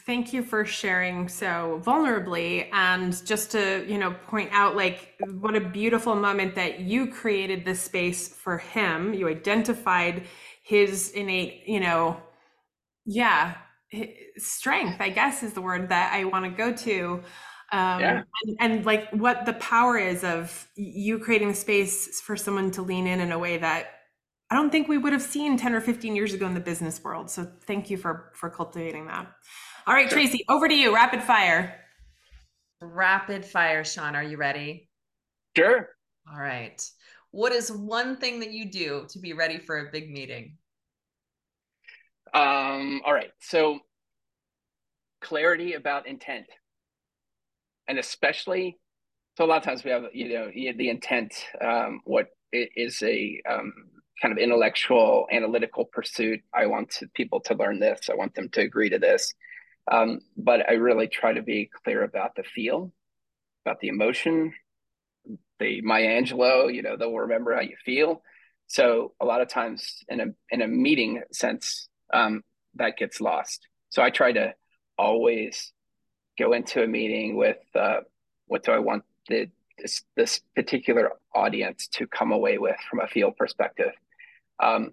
Thank 0.07 0.31
you 0.31 0.41
for 0.41 0.63
sharing 0.63 1.27
so 1.27 1.81
vulnerably 1.85 2.69
and 2.71 3.13
just 3.25 3.51
to, 3.51 3.85
you 3.85 3.97
know, 3.97 4.15
point 4.27 4.49
out 4.53 4.77
like 4.77 5.13
what 5.41 5.53
a 5.53 5.59
beautiful 5.59 6.15
moment 6.15 6.55
that 6.55 6.79
you 6.79 7.07
created 7.07 7.65
this 7.65 7.81
space 7.81 8.29
for 8.29 8.57
him. 8.57 9.13
You 9.13 9.27
identified 9.27 10.23
his 10.63 11.11
innate, 11.11 11.67
you 11.67 11.81
know, 11.81 12.21
yeah, 13.05 13.55
strength, 14.37 15.01
I 15.01 15.09
guess 15.09 15.43
is 15.43 15.51
the 15.51 15.61
word 15.61 15.89
that 15.89 16.13
I 16.13 16.23
want 16.23 16.45
to 16.45 16.51
go 16.51 16.71
to. 16.71 17.23
Um, 17.73 17.99
yeah. 17.99 18.23
and, 18.45 18.57
and 18.61 18.85
like 18.85 19.09
what 19.11 19.45
the 19.45 19.55
power 19.55 19.97
is 19.97 20.23
of 20.23 20.69
you 20.75 21.19
creating 21.19 21.53
space 21.53 22.21
for 22.21 22.37
someone 22.37 22.71
to 22.71 22.81
lean 22.81 23.07
in 23.07 23.19
in 23.19 23.33
a 23.33 23.39
way 23.39 23.57
that 23.57 23.87
I 24.49 24.55
don't 24.55 24.69
think 24.69 24.87
we 24.87 24.97
would 24.97 25.11
have 25.11 25.21
seen 25.21 25.57
10 25.57 25.73
or 25.73 25.81
15 25.81 26.15
years 26.15 26.33
ago 26.33 26.45
in 26.45 26.53
the 26.53 26.61
business 26.61 27.03
world. 27.03 27.29
So 27.29 27.45
thank 27.65 27.89
you 27.89 27.97
for 27.97 28.31
for 28.33 28.49
cultivating 28.49 29.07
that. 29.07 29.27
All 29.87 29.93
right, 29.93 30.09
sure. 30.09 30.19
Tracy, 30.19 30.43
over 30.49 30.67
to 30.67 30.75
you. 30.75 30.93
Rapid 30.93 31.23
fire. 31.23 31.73
Rapid 32.81 33.45
fire, 33.45 33.85
Sean. 33.85 34.17
Are 34.17 34.23
you 34.23 34.35
ready? 34.35 34.89
Sure. 35.55 35.87
All 36.29 36.37
right. 36.37 36.83
What 37.31 37.53
is 37.53 37.71
one 37.71 38.17
thing 38.17 38.41
that 38.41 38.51
you 38.51 38.69
do 38.69 39.05
to 39.09 39.19
be 39.19 39.31
ready 39.31 39.59
for 39.59 39.77
a 39.77 39.89
big 39.89 40.11
meeting? 40.11 40.57
Um, 42.33 43.01
all 43.05 43.13
right. 43.13 43.31
So 43.39 43.79
clarity 45.21 45.73
about 45.73 46.05
intent. 46.05 46.47
And 47.87 47.97
especially, 47.97 48.77
so 49.37 49.45
a 49.45 49.47
lot 49.47 49.59
of 49.59 49.63
times 49.63 49.85
we 49.85 49.91
have, 49.91 50.03
you 50.13 50.33
know, 50.33 50.51
the 50.53 50.89
intent, 50.89 51.33
um, 51.61 52.01
what 52.03 52.27
is 52.51 53.01
a 53.03 53.41
um, 53.49 53.71
kind 54.21 54.33
of 54.33 54.37
intellectual, 54.37 55.27
analytical 55.31 55.85
pursuit. 55.85 56.41
I 56.53 56.65
want 56.65 56.89
to, 56.91 57.07
people 57.13 57.39
to 57.41 57.53
learn 57.53 57.79
this. 57.79 58.09
I 58.11 58.15
want 58.15 58.35
them 58.35 58.49
to 58.49 58.61
agree 58.61 58.89
to 58.89 58.99
this. 58.99 59.33
Um, 59.89 60.19
but 60.35 60.69
I 60.69 60.73
really 60.73 61.07
try 61.07 61.33
to 61.33 61.41
be 61.41 61.69
clear 61.83 62.03
about 62.03 62.35
the 62.35 62.43
feel, 62.43 62.91
about 63.65 63.79
the 63.79 63.87
emotion, 63.87 64.53
the 65.59 65.81
Maya 65.81 66.21
Angelou, 66.21 66.73
you 66.73 66.81
know, 66.81 66.97
they'll 66.97 67.13
remember 67.13 67.53
how 67.55 67.61
you 67.61 67.75
feel. 67.83 68.21
So 68.67 69.13
a 69.19 69.25
lot 69.25 69.41
of 69.41 69.47
times 69.47 70.03
in 70.09 70.19
a 70.19 70.25
in 70.51 70.61
a 70.61 70.67
meeting 70.67 71.23
sense, 71.31 71.87
um, 72.13 72.43
that 72.75 72.97
gets 72.97 73.21
lost. 73.21 73.67
So 73.89 74.03
I 74.03 74.09
try 74.09 74.33
to 74.33 74.53
always 74.97 75.71
go 76.37 76.53
into 76.53 76.83
a 76.83 76.87
meeting 76.87 77.35
with 77.35 77.57
uh, 77.75 78.01
what 78.47 78.63
do 78.63 78.71
I 78.71 78.79
want 78.79 79.03
the 79.29 79.49
this 79.77 80.03
this 80.15 80.41
particular 80.55 81.11
audience 81.33 81.87
to 81.93 82.07
come 82.07 82.31
away 82.31 82.57
with 82.57 82.77
from 82.89 82.99
a 82.99 83.07
field 83.07 83.37
perspective, 83.37 83.91
um, 84.59 84.91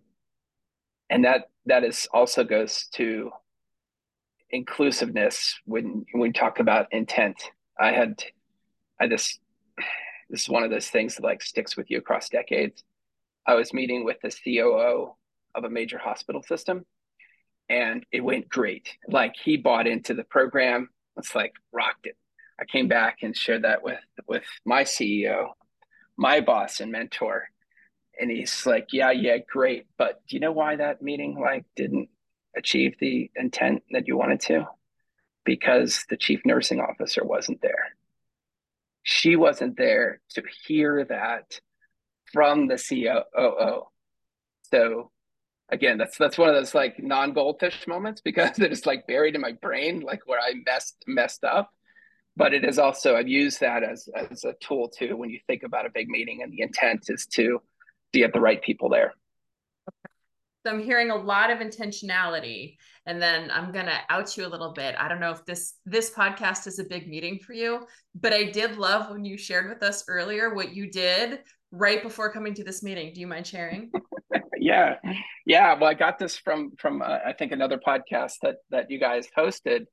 and 1.10 1.24
that 1.24 1.50
that 1.66 1.84
is 1.84 2.06
also 2.12 2.44
goes 2.44 2.86
to 2.94 3.30
inclusiveness 4.54 5.60
when 5.66 6.06
when 6.12 6.22
we 6.22 6.32
talk 6.32 6.60
about 6.60 6.92
intent. 6.92 7.36
I 7.78 7.92
had 7.92 8.22
I 9.00 9.08
just 9.08 9.40
this 10.30 10.42
is 10.42 10.48
one 10.48 10.62
of 10.62 10.70
those 10.70 10.88
things 10.88 11.16
that 11.16 11.24
like 11.24 11.42
sticks 11.42 11.76
with 11.76 11.90
you 11.90 11.98
across 11.98 12.28
decades. 12.28 12.82
I 13.46 13.54
was 13.54 13.74
meeting 13.74 14.04
with 14.04 14.16
the 14.22 14.30
COO 14.30 15.14
of 15.54 15.64
a 15.64 15.70
major 15.70 15.98
hospital 15.98 16.42
system 16.42 16.86
and 17.68 18.04
it 18.12 18.20
went 18.20 18.48
great. 18.48 18.96
Like 19.08 19.34
he 19.42 19.56
bought 19.56 19.86
into 19.86 20.14
the 20.14 20.24
program. 20.24 20.88
It's 21.16 21.34
like 21.34 21.52
rocked 21.72 22.06
it. 22.06 22.16
I 22.60 22.64
came 22.64 22.88
back 22.88 23.18
and 23.22 23.36
shared 23.36 23.64
that 23.64 23.82
with 23.82 23.98
with 24.28 24.44
my 24.64 24.84
CEO, 24.84 25.48
my 26.16 26.40
boss 26.40 26.80
and 26.80 26.92
mentor. 26.92 27.48
And 28.20 28.30
he's 28.30 28.64
like, 28.66 28.88
Yeah, 28.92 29.10
yeah, 29.10 29.38
great. 29.38 29.86
But 29.98 30.22
do 30.28 30.36
you 30.36 30.40
know 30.40 30.52
why 30.52 30.76
that 30.76 31.02
meeting 31.02 31.38
like 31.40 31.64
didn't 31.74 32.08
achieve 32.56 32.96
the 33.00 33.30
intent 33.36 33.82
that 33.90 34.06
you 34.06 34.16
wanted 34.16 34.40
to? 34.40 34.66
Because 35.44 36.04
the 36.08 36.16
chief 36.16 36.40
nursing 36.44 36.80
officer 36.80 37.24
wasn't 37.24 37.60
there 37.60 37.94
she 39.04 39.36
wasn't 39.36 39.76
there 39.76 40.20
to 40.30 40.42
hear 40.66 41.04
that 41.04 41.60
from 42.32 42.66
the 42.66 42.76
COO. 42.76 43.82
So 44.62 45.10
again, 45.68 45.98
that's 45.98 46.18
that's 46.18 46.38
one 46.38 46.48
of 46.48 46.54
those 46.54 46.74
like 46.74 47.00
non-goldfish 47.00 47.86
moments 47.86 48.22
because 48.22 48.58
it 48.58 48.72
is 48.72 48.86
like 48.86 49.06
buried 49.06 49.36
in 49.36 49.40
my 49.40 49.52
brain, 49.52 50.00
like 50.00 50.22
where 50.26 50.40
I 50.40 50.54
messed 50.66 51.04
messed 51.06 51.44
up. 51.44 51.70
But 52.36 52.52
it 52.52 52.64
is 52.64 52.78
also 52.78 53.14
I've 53.14 53.28
used 53.28 53.60
that 53.60 53.84
as 53.84 54.08
as 54.16 54.44
a 54.44 54.54
tool 54.54 54.88
too 54.88 55.16
when 55.16 55.30
you 55.30 55.38
think 55.46 55.62
about 55.62 55.86
a 55.86 55.90
big 55.90 56.08
meeting 56.08 56.42
and 56.42 56.50
the 56.50 56.62
intent 56.62 57.04
is 57.08 57.26
to 57.34 57.60
to 58.14 58.18
get 58.18 58.32
the 58.32 58.40
right 58.40 58.60
people 58.60 58.88
there. 58.88 59.14
So 60.64 60.72
I'm 60.72 60.82
hearing 60.82 61.10
a 61.10 61.16
lot 61.16 61.50
of 61.50 61.58
intentionality. 61.58 62.76
And 63.06 63.20
then 63.20 63.50
I'm 63.50 63.70
gonna 63.70 63.98
out 64.08 64.34
you 64.36 64.46
a 64.46 64.48
little 64.48 64.72
bit. 64.72 64.94
I 64.98 65.08
don't 65.08 65.20
know 65.20 65.30
if 65.30 65.44
this 65.44 65.74
this 65.84 66.10
podcast 66.10 66.66
is 66.66 66.78
a 66.78 66.84
big 66.84 67.06
meeting 67.06 67.38
for 67.38 67.52
you, 67.52 67.86
but 68.14 68.32
I 68.32 68.44
did 68.44 68.78
love 68.78 69.10
when 69.10 69.26
you 69.26 69.36
shared 69.36 69.68
with 69.68 69.82
us 69.82 70.04
earlier 70.08 70.54
what 70.54 70.74
you 70.74 70.90
did 70.90 71.40
right 71.70 72.02
before 72.02 72.32
coming 72.32 72.54
to 72.54 72.64
this 72.64 72.82
meeting. 72.82 73.12
Do 73.12 73.20
you 73.20 73.26
mind 73.26 73.46
sharing? 73.46 73.90
yeah, 74.58 74.94
yeah. 75.44 75.74
Well, 75.78 75.90
I 75.90 75.94
got 75.94 76.18
this 76.18 76.38
from 76.38 76.72
from 76.78 77.02
uh, 77.02 77.18
I 77.26 77.34
think 77.34 77.52
another 77.52 77.78
podcast 77.78 78.34
that 78.40 78.56
that 78.70 78.90
you 78.90 78.98
guys 78.98 79.28
hosted 79.36 79.84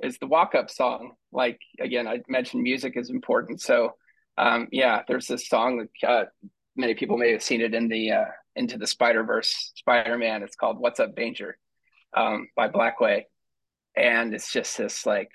is 0.00 0.18
the 0.18 0.26
walk 0.26 0.54
up 0.54 0.68
song. 0.68 1.12
Like 1.32 1.58
again, 1.80 2.06
I 2.06 2.20
mentioned 2.28 2.62
music 2.62 2.98
is 2.98 3.08
important, 3.08 3.62
so 3.62 3.92
um, 4.36 4.68
yeah, 4.72 5.02
there's 5.08 5.26
this 5.26 5.48
song 5.48 5.86
that 6.02 6.08
uh, 6.08 6.24
many 6.76 6.94
people 6.94 7.16
may 7.16 7.32
have 7.32 7.42
seen 7.42 7.62
it 7.62 7.74
in 7.74 7.88
the 7.88 8.12
uh, 8.12 8.24
into 8.58 8.78
the 8.78 8.86
Spider 8.86 9.24
Verse 9.24 9.72
Spider 9.76 10.18
Man. 10.18 10.42
It's 10.42 10.56
called 10.56 10.78
"What's 10.78 11.00
Up, 11.00 11.14
Danger" 11.14 11.58
um, 12.16 12.48
by 12.56 12.68
Blackway, 12.68 13.26
and 13.96 14.34
it's 14.34 14.52
just 14.52 14.76
this 14.78 15.06
like 15.06 15.30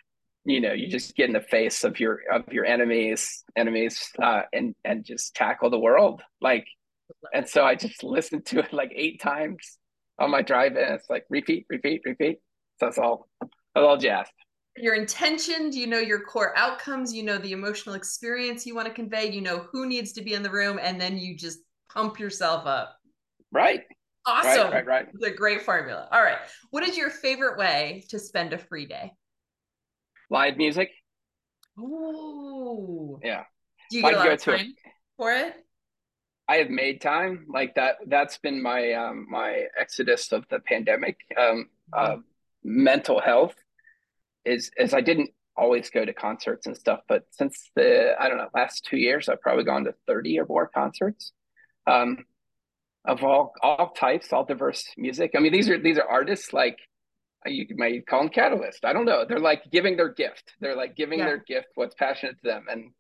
you 0.46 0.62
know 0.62 0.74
you 0.74 0.90
just 0.90 1.16
get 1.16 1.28
in 1.28 1.34
the 1.34 1.42
face 1.42 1.84
of 1.84 2.00
your 2.00 2.20
of 2.32 2.52
your 2.52 2.66
enemies 2.66 3.44
enemies 3.56 4.12
uh, 4.22 4.42
and 4.52 4.76
and 4.84 5.06
just 5.06 5.36
tackle 5.36 5.70
the 5.70 5.80
world 5.80 6.22
like 6.42 6.66
and 7.34 7.48
so 7.48 7.64
I 7.64 7.76
just 7.76 8.04
listened 8.04 8.46
to 8.48 8.60
it 8.60 8.74
like 8.74 8.92
eight 8.96 9.22
times 9.22 9.78
on 10.20 10.32
my 10.32 10.42
drive 10.42 10.74
in. 10.74 10.94
It's 10.94 11.10
like 11.10 11.26
repeat, 11.30 11.66
repeat, 11.70 12.02
repeat. 12.06 12.40
So 12.80 12.86
that's 12.88 12.98
all, 12.98 13.28
that's 13.42 13.52
all 13.76 13.98
jazz. 13.98 14.28
Your 14.76 14.96
intention, 14.96 15.72
you 15.72 15.86
know 15.86 16.00
your 16.00 16.22
core 16.22 16.58
outcomes, 16.58 17.14
you 17.14 17.24
know 17.24 17.38
the 17.38 17.52
emotional 17.52 17.96
experience 17.96 18.66
you 18.66 18.74
want 18.74 18.88
to 18.88 18.94
convey, 18.94 19.32
you 19.32 19.42
know 19.42 19.68
who 19.72 19.86
needs 19.86 20.14
to 20.14 20.24
be 20.24 20.34
in 20.34 20.42
the 20.42 20.50
room, 20.50 20.80
and 20.82 21.00
then 21.00 21.18
you 21.18 21.38
just 21.38 21.60
pump 21.92 22.20
yourself 22.20 22.66
up. 22.66 22.98
Right. 23.54 23.84
Awesome. 24.26 24.72
Right, 24.72 24.74
right, 24.74 24.86
right. 24.86 25.08
It's 25.14 25.24
a 25.24 25.32
great 25.32 25.62
formula. 25.62 26.08
All 26.12 26.22
right. 26.22 26.38
What 26.72 26.84
is 26.84 26.98
your 26.98 27.10
favorite 27.10 27.58
way 27.58 28.04
to 28.10 28.18
spend 28.18 28.52
a 28.52 28.58
free 28.58 28.88
day? 28.88 29.12
Live 30.30 30.58
music. 30.58 30.90
Ooh. 31.80 33.20
Yeah. 33.24 33.44
Do 33.92 33.98
you 33.98 34.04
get 34.04 34.14
a 34.16 34.18
lot 34.18 34.32
of 34.32 34.42
time 34.42 34.74
for 35.18 35.32
it? 35.32 35.54
I 36.48 36.56
have 36.56 36.70
made 36.70 37.00
time 37.00 37.46
like 37.48 37.76
that. 37.76 37.98
That's 38.08 38.38
been 38.38 38.62
my 38.62 38.94
um, 38.94 39.28
my 39.30 39.66
exodus 39.80 40.32
of 40.32 40.46
the 40.50 40.60
pandemic. 40.60 41.18
Um, 41.40 41.70
uh, 41.94 42.18
mental 42.64 43.22
health 43.22 43.56
is 44.46 44.72
is 44.78 44.94
I 44.94 45.02
didn't 45.02 45.30
always 45.56 45.90
go 45.90 46.04
to 46.04 46.14
concerts 46.14 46.66
and 46.66 46.76
stuff, 46.76 47.02
but 47.08 47.24
since 47.32 47.70
the 47.76 48.16
I 48.20 48.28
don't 48.28 48.38
know 48.38 48.50
last 48.56 48.86
two 48.86 48.98
years, 48.98 49.30
I've 49.30 49.42
probably 49.42 49.64
gone 49.64 49.84
to 49.86 49.94
thirty 50.08 50.40
or 50.40 50.46
more 50.46 50.68
concerts. 50.68 51.34
Um, 51.88 52.26
of 53.06 53.24
all 53.24 53.54
all 53.62 53.90
types, 53.90 54.32
all 54.32 54.46
diverse 54.46 54.86
music. 54.98 55.32
I 55.36 55.40
mean, 55.40 55.52
these 55.52 55.70
are 55.70 55.78
these 55.78 55.98
are 55.98 56.08
artists 56.08 56.54
like 56.54 56.78
you 57.46 57.66
might 57.76 58.08
call 58.08 58.22
them 58.22 58.30
catalyst. 58.30 58.86
I 58.86 58.94
don't 58.94 59.06
know. 59.06 59.26
They're 59.28 59.40
like 59.40 59.64
giving 59.72 59.98
their 59.98 60.14
gift. 60.14 60.54
They're 60.60 60.76
like 60.76 60.96
giving 60.96 61.20
yeah. 61.20 61.26
their 61.26 61.38
gift, 61.38 61.68
what's 61.76 61.96
passionate 61.96 62.42
to 62.42 62.48
them, 62.48 62.66
and 62.70 62.92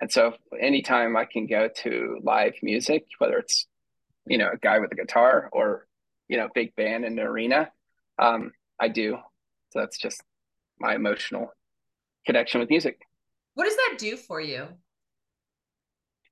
and 0.00 0.10
so 0.10 0.34
anytime 0.58 1.16
I 1.16 1.24
can 1.24 1.46
go 1.46 1.68
to 1.82 2.18
live 2.22 2.54
music, 2.62 3.06
whether 3.18 3.38
it's 3.38 3.66
you 4.26 4.38
know 4.38 4.50
a 4.52 4.58
guy 4.58 4.78
with 4.78 4.92
a 4.92 4.96
guitar 4.96 5.48
or 5.52 5.86
you 6.28 6.36
know 6.36 6.48
big 6.54 6.74
band 6.76 7.04
in 7.04 7.18
an 7.18 7.26
arena, 7.26 7.70
um, 8.18 8.52
I 8.78 8.88
do. 8.88 9.18
So 9.70 9.80
that's 9.80 9.98
just 9.98 10.22
my 10.78 10.94
emotional 10.94 11.52
connection 12.26 12.60
with 12.60 12.70
music. 12.70 13.00
What 13.54 13.64
does 13.64 13.76
that 13.76 13.96
do 13.98 14.16
for 14.16 14.40
you? 14.40 14.66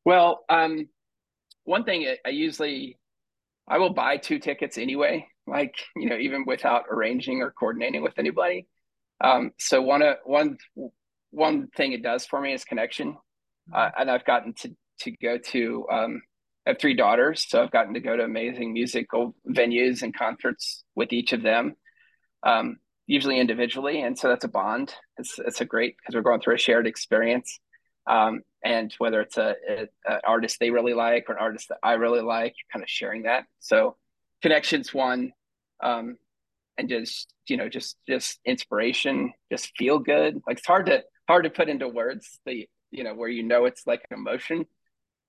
Well, 0.04 0.44
um, 0.48 0.88
one 1.64 1.84
thing 1.84 2.06
I 2.24 2.30
usually 2.30 2.96
I 3.68 3.78
will 3.78 3.92
buy 3.92 4.16
two 4.16 4.38
tickets 4.38 4.78
anyway, 4.78 5.26
like, 5.46 5.74
you 5.94 6.08
know, 6.08 6.16
even 6.16 6.44
without 6.46 6.84
arranging 6.90 7.42
or 7.42 7.50
coordinating 7.50 8.02
with 8.02 8.18
anybody. 8.18 8.66
Um, 9.20 9.50
so 9.58 9.82
one, 9.82 10.02
uh, 10.02 10.14
one, 10.24 10.56
one 11.30 11.68
thing 11.76 11.92
it 11.92 12.02
does 12.02 12.24
for 12.24 12.40
me 12.40 12.54
is 12.54 12.64
connection. 12.64 13.16
Uh, 13.72 13.90
and 13.98 14.10
I've 14.10 14.24
gotten 14.24 14.54
to, 14.54 14.74
to 15.00 15.10
go 15.22 15.36
to, 15.36 15.86
um, 15.92 16.22
I 16.66 16.70
have 16.70 16.78
three 16.78 16.94
daughters, 16.94 17.46
so 17.48 17.62
I've 17.62 17.70
gotten 17.70 17.94
to 17.94 18.00
go 18.00 18.16
to 18.16 18.24
amazing 18.24 18.72
musical 18.72 19.34
venues 19.46 20.02
and 20.02 20.16
concerts 20.16 20.84
with 20.94 21.12
each 21.12 21.32
of 21.32 21.42
them, 21.42 21.74
um, 22.42 22.78
usually 23.06 23.38
individually. 23.38 24.00
And 24.00 24.18
so 24.18 24.28
that's 24.28 24.44
a 24.44 24.48
bond. 24.48 24.94
It's, 25.18 25.38
it's 25.38 25.60
a 25.60 25.66
great, 25.66 25.96
because 25.96 26.14
we're 26.14 26.22
going 26.22 26.40
through 26.40 26.54
a 26.54 26.58
shared 26.58 26.86
experience. 26.86 27.60
Um, 28.06 28.40
and 28.64 28.92
whether 28.98 29.20
it's 29.20 29.36
a, 29.36 29.54
a, 29.68 29.88
a, 30.06 30.20
artist 30.26 30.58
they 30.58 30.70
really 30.70 30.94
like 30.94 31.26
or 31.28 31.34
an 31.34 31.40
artist 31.40 31.68
that 31.68 31.78
I 31.82 31.92
really 31.94 32.22
like, 32.22 32.54
kind 32.72 32.82
of 32.82 32.88
sharing 32.88 33.22
that. 33.22 33.44
So 33.60 33.96
connections 34.42 34.92
one, 34.92 35.32
um, 35.82 36.16
and 36.76 36.88
just 36.88 37.32
you 37.48 37.56
know 37.56 37.68
just 37.68 37.96
just 38.08 38.40
inspiration, 38.44 39.32
just 39.50 39.72
feel 39.76 39.98
good. 39.98 40.40
Like 40.46 40.58
it's 40.58 40.66
hard 40.66 40.86
to 40.86 41.02
hard 41.28 41.44
to 41.44 41.50
put 41.50 41.68
into 41.68 41.88
words 41.88 42.40
the 42.46 42.68
you 42.90 43.04
know 43.04 43.14
where 43.14 43.28
you 43.28 43.42
know 43.42 43.64
it's 43.64 43.86
like 43.86 44.02
an 44.10 44.18
emotion, 44.18 44.66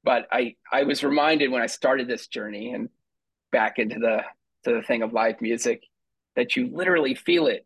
but 0.03 0.27
I 0.31 0.55
I 0.71 0.83
was 0.83 1.03
reminded 1.03 1.51
when 1.51 1.61
I 1.61 1.67
started 1.67 2.07
this 2.07 2.27
journey 2.27 2.73
and 2.73 2.89
back 3.51 3.79
into 3.79 3.99
the 3.99 4.23
to 4.65 4.75
the 4.75 4.83
thing 4.83 5.03
of 5.03 5.13
live 5.13 5.41
music 5.41 5.83
that 6.35 6.55
you 6.55 6.69
literally 6.71 7.15
feel 7.15 7.47
it, 7.47 7.65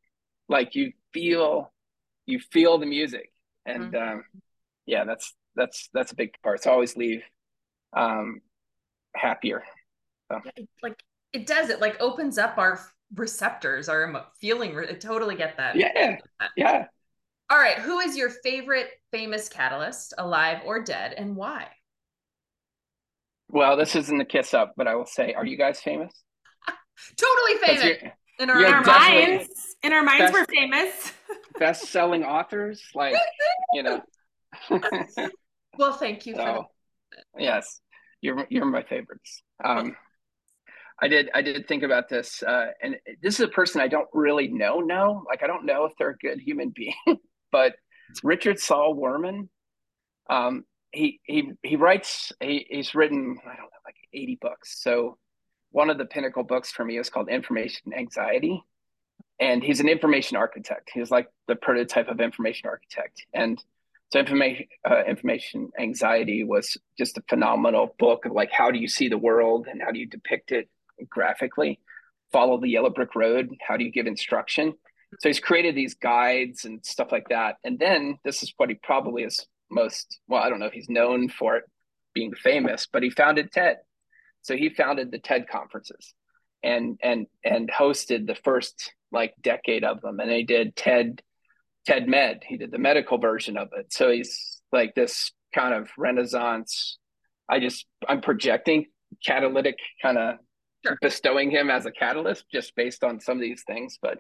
like 0.49 0.76
you 0.76 0.93
feel 1.13 1.71
you 2.26 2.39
feel 2.39 2.78
the 2.78 2.86
music 2.86 3.32
and. 3.65 3.93
Mm-hmm. 3.93 4.13
Um, 4.13 4.23
yeah, 4.86 5.06
that's 5.06 5.34
that's 5.56 5.89
that's 5.94 6.12
a 6.12 6.16
big 6.16 6.34
part. 6.44 6.63
So 6.63 6.72
always 6.72 6.96
leave 6.96 7.24
um, 7.96 8.42
happier. 9.16 9.63
So. 10.32 10.39
Like 10.82 11.02
it 11.32 11.46
does. 11.48 11.70
It 11.70 11.82
like 11.82 12.00
opens 12.02 12.38
up 12.38 12.58
our 12.58 12.80
receptors, 13.16 13.89
our 13.89 14.26
feeling. 14.39 14.78
I 14.78 14.94
totally 14.94 15.36
get 15.36 15.58
that. 15.58 15.76
Yeah, 15.76 16.18
yeah. 16.56 16.86
All 17.50 17.58
right. 17.58 17.78
Who 17.80 18.00
is 18.00 18.18
your 18.18 18.30
favorite 18.30 18.89
famous 19.12 19.50
catalyst, 19.50 20.13
alive 20.18 20.62
or 20.66 20.84
dead, 20.84 21.13
and 21.13 21.36
why? 21.36 21.68
Well, 23.50 23.78
this 23.78 23.96
isn't 23.96 24.20
a 24.20 24.26
kiss 24.26 24.54
up, 24.54 24.74
but 24.76 24.88
I 24.88 24.96
will 24.96 25.06
say, 25.06 25.34
are 25.34 25.46
you 25.46 25.58
guys 25.58 25.80
famous? 25.80 26.12
totally 27.18 27.60
famous. 27.60 28.12
In 28.39 28.50
our, 28.50 28.66
our 28.66 28.84
minds, 28.84 29.76
in 29.84 29.94
our 29.94 30.02
minds, 30.02 30.32
best, 30.32 30.34
we're 30.34 30.46
famous. 30.46 31.13
best-selling 31.60 32.24
authors, 32.24 32.82
like 32.96 33.16
you 33.74 33.84
know. 33.84 34.02
well, 35.77 35.93
thank 35.93 36.25
you. 36.25 36.36
So, 36.36 36.65
yes, 37.38 37.79
you're 38.21 38.45
you're 38.49 38.65
my 38.65 38.83
favorites. 38.83 39.43
Um, 39.63 39.95
I 41.01 41.07
did 41.07 41.29
I 41.33 41.41
did 41.41 41.67
think 41.67 41.83
about 41.83 42.09
this, 42.09 42.43
uh, 42.43 42.67
and 42.81 42.95
this 43.21 43.36
is 43.36 43.41
a 43.41 43.49
person 43.49 43.81
I 43.81 43.88
don't 43.88 44.07
really 44.13 44.47
know. 44.47 44.79
No, 44.79 45.23
like 45.27 45.43
I 45.43 45.47
don't 45.47 45.65
know 45.65 45.86
if 45.86 45.93
they're 45.97 46.12
a 46.12 46.17
good 46.17 46.39
human 46.39 46.69
being, 46.69 46.93
but 47.51 47.75
Richard 48.23 48.59
Saul 48.59 48.95
Wurman. 48.95 49.49
Um, 50.29 50.63
he 50.91 51.19
he 51.23 51.51
he 51.63 51.75
writes. 51.75 52.31
He, 52.39 52.65
he's 52.69 52.95
written 52.95 53.38
I 53.43 53.55
don't 53.55 53.65
know 53.65 53.83
like 53.86 53.95
eighty 54.13 54.38
books. 54.39 54.81
So 54.81 55.17
one 55.71 55.89
of 55.89 55.97
the 55.97 56.05
pinnacle 56.05 56.43
books 56.43 56.71
for 56.71 56.86
me 56.86 56.97
is 56.97 57.09
called 57.09 57.29
Information 57.29 57.93
Anxiety, 57.93 58.63
and 59.39 59.63
he's 59.63 59.79
an 59.79 59.89
information 59.89 60.38
architect. 60.38 60.91
He's 60.93 61.12
like 61.12 61.27
the 61.47 61.55
prototype 61.55 62.07
of 62.07 62.21
information 62.21 62.69
architect, 62.69 63.25
and 63.33 63.62
so 64.13 64.19
information 64.19 64.67
uh, 64.88 65.04
information 65.06 65.71
anxiety 65.80 66.43
was 66.43 66.78
just 66.99 67.17
a 67.17 67.23
phenomenal 67.28 67.95
book 67.97 68.26
of 68.26 68.32
like 68.32 68.52
how 68.52 68.69
do 68.69 68.78
you 68.78 68.88
see 68.88 69.10
the 69.10 69.17
world 69.17 69.65
and 69.65 69.82
how 69.82 69.89
do 69.89 69.97
you 69.97 70.06
depict 70.06 70.52
it 70.52 70.69
graphically? 71.10 71.80
Follow 72.32 72.62
the 72.62 72.69
yellow 72.69 72.91
brick 72.91 73.15
road 73.15 73.49
how 73.67 73.76
do 73.76 73.84
you 73.84 73.91
give 73.91 74.06
instruction? 74.06 74.76
So 75.19 75.30
he's 75.30 75.39
created 75.39 75.73
these 75.73 75.95
guides 75.95 76.63
and 76.63 76.86
stuff 76.86 77.12
like 77.12 77.30
that. 77.30 77.56
And 77.63 77.80
then 77.80 78.19
this 78.23 78.43
is 78.43 78.54
what 78.58 78.69
he 78.69 78.76
probably 78.76 79.23
is 79.23 79.47
most 79.71 80.19
well 80.28 80.43
i 80.43 80.47
don't 80.47 80.60
know 80.60 80.67
if 80.67 80.73
he's 80.73 80.89
known 80.89 81.28
for 81.28 81.56
it 81.56 81.63
being 82.13 82.36
famous 82.36 82.86
but 82.86 83.02
he 83.02 83.10
founded 83.10 83.52
ted. 83.52 83.78
So 84.43 84.56
he 84.56 84.69
founded 84.69 85.10
the 85.10 85.17
ted 85.17 85.47
conferences 85.49 86.13
and 86.62 86.99
and 87.02 87.26
and 87.43 87.67
hosted 87.67 88.28
the 88.28 88.36
first 88.36 88.93
like 89.12 89.34
decade 89.41 89.84
of 89.84 90.02
them. 90.02 90.19
And 90.19 90.30
they 90.30 90.43
did 90.43 90.76
ted 90.76 91.23
TED 91.86 92.08
Med. 92.08 92.43
He 92.48 92.58
did 92.58 92.72
the 92.72 92.78
medical 92.78 93.17
version 93.17 93.58
of 93.58 93.69
it. 93.78 93.91
So 93.91 94.12
he's 94.12 94.62
like 94.72 94.95
this 94.95 95.32
kind 95.53 95.74
of 95.74 95.89
renaissance. 95.97 96.97
I 97.49 97.60
just 97.60 97.86
I'm 98.07 98.22
projecting 98.22 98.88
catalytic 99.26 99.78
kind 100.01 100.18
of 100.18 100.38
sure. 100.86 100.97
bestowing 101.01 101.51
him 101.51 101.70
as 101.70 101.86
a 101.86 101.91
catalyst 101.91 102.45
just 102.51 102.76
based 102.76 103.03
on 103.03 103.20
some 103.20 103.38
of 103.38 103.41
these 103.41 103.64
things, 103.66 103.99
but 104.01 104.20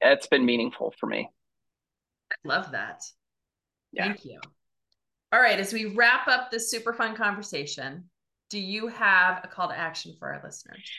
it's 0.00 0.26
been 0.26 0.44
meaningful 0.44 0.94
for 0.98 1.06
me. 1.06 1.28
I 2.30 2.36
love 2.44 2.72
that. 2.72 3.02
Yeah. 3.92 4.06
Thank 4.06 4.24
you. 4.24 4.40
All 5.32 5.40
right, 5.40 5.58
as 5.58 5.72
we 5.72 5.86
wrap 5.86 6.28
up 6.28 6.50
this 6.50 6.70
super 6.70 6.92
fun 6.92 7.16
conversation, 7.16 8.04
do 8.50 8.60
you 8.60 8.88
have 8.88 9.40
a 9.42 9.48
call 9.48 9.68
to 9.68 9.78
action 9.78 10.14
for 10.18 10.32
our 10.32 10.42
listeners? 10.44 10.90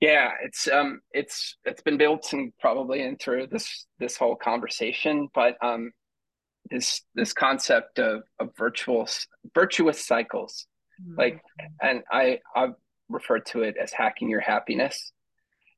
Yeah, 0.00 0.32
it's 0.44 0.68
um 0.68 1.00
it's 1.12 1.56
it's 1.64 1.82
been 1.82 1.96
built 1.96 2.32
and 2.32 2.52
probably 2.60 3.00
into 3.02 3.46
this 3.50 3.86
this 3.98 4.16
whole 4.16 4.36
conversation, 4.36 5.28
but 5.34 5.56
um 5.62 5.92
this 6.70 7.02
this 7.14 7.32
concept 7.32 7.98
of, 7.98 8.22
of 8.38 8.50
virtual 8.56 9.08
virtuous 9.54 10.04
cycles. 10.04 10.66
Mm-hmm. 11.00 11.18
Like 11.18 11.42
and 11.80 12.02
I 12.10 12.40
I've 12.54 12.74
refer 13.08 13.38
to 13.38 13.62
it 13.62 13.76
as 13.80 13.92
hacking 13.92 14.28
your 14.28 14.40
happiness. 14.40 15.12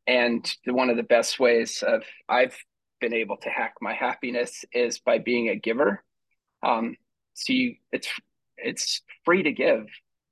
And 0.07 0.51
one 0.65 0.91
of 0.91 0.97
the 0.97 1.03
best 1.03 1.39
ways 1.39 1.83
of 1.87 2.03
I've 2.29 2.57
been 3.01 3.15
able 3.15 3.37
to 3.39 3.51
hack 3.51 3.75
my 3.81 3.95
happiness 3.95 4.65
is 4.73 4.99
by 4.99 5.19
being 5.19 5.49
a 5.49 5.57
giver. 5.57 6.03
Um, 6.63 6.97
so 7.35 7.53
you, 7.53 7.77
it's 7.93 8.09
it's 8.57 9.03
free 9.25 9.43
to 9.43 9.53
give. 9.53 9.87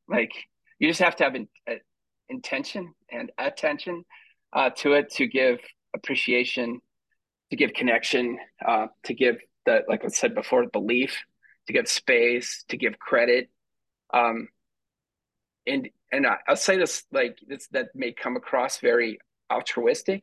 Like 0.08 0.32
you 0.78 0.88
just 0.88 1.00
have 1.00 1.16
to 1.16 1.24
have 1.24 1.34
an, 1.34 1.48
intention 2.28 2.94
and 3.10 3.30
attention 3.38 4.04
uh, 4.52 4.70
to 4.70 4.92
it 4.94 5.10
to 5.12 5.26
give 5.26 5.58
appreciation, 5.94 6.80
to 7.50 7.56
give 7.56 7.72
connection, 7.72 8.38
uh, 8.66 8.86
to 9.04 9.14
give 9.14 9.36
the 9.64 9.82
like 9.88 10.04
I 10.04 10.08
said 10.08 10.34
before, 10.34 10.66
belief, 10.66 11.16
to 11.66 11.72
give 11.72 11.88
space, 11.88 12.64
to 12.68 12.76
give 12.76 12.98
credit. 12.98 13.50
Um, 14.12 14.48
and 15.66 15.88
and 16.12 16.26
I, 16.26 16.36
will 16.48 16.56
say 16.56 16.78
this 16.78 17.04
like 17.12 17.38
this 17.46 17.66
that 17.68 17.88
may 17.94 18.12
come 18.12 18.36
across 18.36 18.78
very 18.78 19.18
altruistic, 19.52 20.22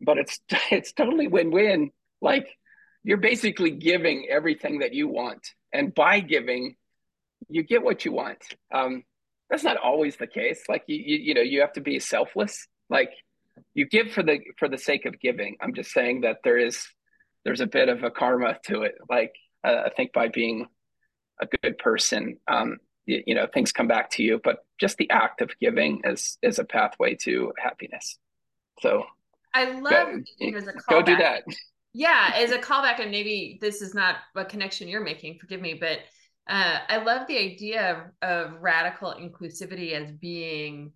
but 0.00 0.18
it's 0.18 0.40
it's 0.70 0.92
totally 0.92 1.26
win-win. 1.26 1.90
Like 2.20 2.48
you're 3.02 3.16
basically 3.16 3.70
giving 3.70 4.26
everything 4.30 4.80
that 4.80 4.94
you 4.94 5.08
want, 5.08 5.54
and 5.72 5.94
by 5.94 6.20
giving, 6.20 6.76
you 7.48 7.62
get 7.62 7.82
what 7.82 8.04
you 8.04 8.12
want. 8.12 8.42
Um, 8.72 9.04
that's 9.50 9.64
not 9.64 9.76
always 9.76 10.16
the 10.16 10.26
case. 10.26 10.62
Like 10.68 10.84
you, 10.86 10.96
you, 10.96 11.18
you 11.18 11.34
know, 11.34 11.40
you 11.40 11.60
have 11.60 11.72
to 11.74 11.80
be 11.80 11.98
selfless. 11.98 12.66
Like 12.88 13.10
you 13.74 13.86
give 13.86 14.12
for 14.12 14.22
the 14.22 14.40
for 14.58 14.68
the 14.68 14.78
sake 14.78 15.06
of 15.06 15.20
giving. 15.20 15.56
I'm 15.60 15.74
just 15.74 15.92
saying 15.92 16.22
that 16.22 16.38
there 16.44 16.56
is 16.56 16.86
there's 17.44 17.60
a 17.60 17.66
bit 17.66 17.88
of 17.88 18.04
a 18.04 18.10
karma 18.10 18.58
to 18.66 18.82
it. 18.82 18.94
Like 19.08 19.34
uh, 19.64 19.82
I 19.86 19.90
think 19.90 20.12
by 20.12 20.28
being 20.28 20.66
a 21.40 21.46
good 21.62 21.78
person, 21.78 22.36
um, 22.48 22.78
you, 23.06 23.22
you 23.26 23.34
know, 23.34 23.46
things 23.52 23.72
come 23.72 23.88
back 23.88 24.10
to 24.12 24.22
you. 24.22 24.40
But 24.42 24.58
just 24.78 24.96
the 24.98 25.10
act 25.10 25.40
of 25.40 25.50
giving 25.60 26.02
is 26.04 26.38
is 26.42 26.58
a 26.58 26.64
pathway 26.64 27.16
to 27.22 27.52
happiness. 27.58 28.18
So 28.80 29.04
I 29.52 29.72
love 29.72 29.90
go, 29.90 30.22
you 30.38 30.52
know, 30.52 30.60
go 30.88 31.02
do 31.02 31.16
that. 31.16 31.42
Yeah, 31.92 32.32
as 32.36 32.52
a 32.52 32.58
callback, 32.58 33.00
and 33.00 33.10
maybe 33.10 33.58
this 33.60 33.82
is 33.82 33.94
not 33.94 34.16
a 34.36 34.44
connection 34.44 34.86
you're 34.86 35.02
making. 35.02 35.38
Forgive 35.40 35.60
me, 35.60 35.74
but 35.74 35.98
uh, 36.50 36.78
I 36.88 36.96
love 36.98 37.28
the 37.28 37.38
idea 37.38 38.12
of, 38.22 38.28
of 38.28 38.60
radical 38.60 39.14
inclusivity 39.14 39.92
as 39.92 40.10
being 40.10 40.92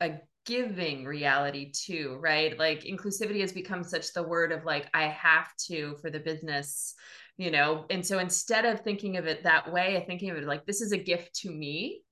a 0.00 0.18
giving 0.44 1.06
reality 1.06 1.72
too, 1.72 2.18
right? 2.20 2.58
Like 2.58 2.82
inclusivity 2.82 3.40
has 3.40 3.52
become 3.52 3.84
such 3.84 4.12
the 4.12 4.22
word 4.22 4.52
of 4.52 4.66
like, 4.66 4.90
I 4.92 5.04
have 5.04 5.48
to 5.68 5.96
for 6.02 6.10
the 6.10 6.20
business, 6.20 6.94
you 7.38 7.50
know? 7.50 7.86
And 7.88 8.04
so 8.06 8.18
instead 8.18 8.66
of 8.66 8.80
thinking 8.80 9.16
of 9.16 9.26
it 9.26 9.44
that 9.44 9.72
way, 9.72 9.96
I 9.96 10.04
thinking 10.04 10.28
of 10.28 10.36
it 10.36 10.44
like, 10.44 10.66
this 10.66 10.82
is 10.82 10.92
a 10.92 10.98
gift 10.98 11.36
to 11.36 11.50
me 11.50 12.02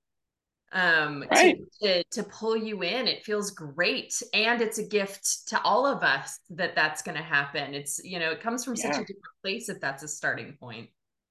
um 0.73 1.25
right. 1.33 1.59
to, 1.83 2.03
to, 2.03 2.05
to 2.13 2.23
pull 2.23 2.57
you 2.57 2.83
in 2.83 3.09
it 3.09 3.25
feels 3.25 3.51
great 3.51 4.23
and 4.33 4.61
it's 4.61 4.79
a 4.79 4.87
gift 4.87 5.49
to 5.49 5.61
all 5.63 5.85
of 5.85 6.05
us 6.05 6.39
that 6.49 6.77
that's 6.77 7.03
going 7.03 7.17
to 7.17 7.25
happen 7.25 7.75
it's 7.75 8.01
you 8.05 8.21
know 8.21 8.31
it 8.31 8.41
comes 8.41 8.65
from 8.65 8.77
yeah. 8.77 8.83
such 8.83 9.03
a 9.03 9.05
different 9.05 9.35
place 9.43 9.69
if 9.69 9.81
that's 9.81 10.05
a 10.05 10.09
starting 10.09 10.57
point 10.61 10.89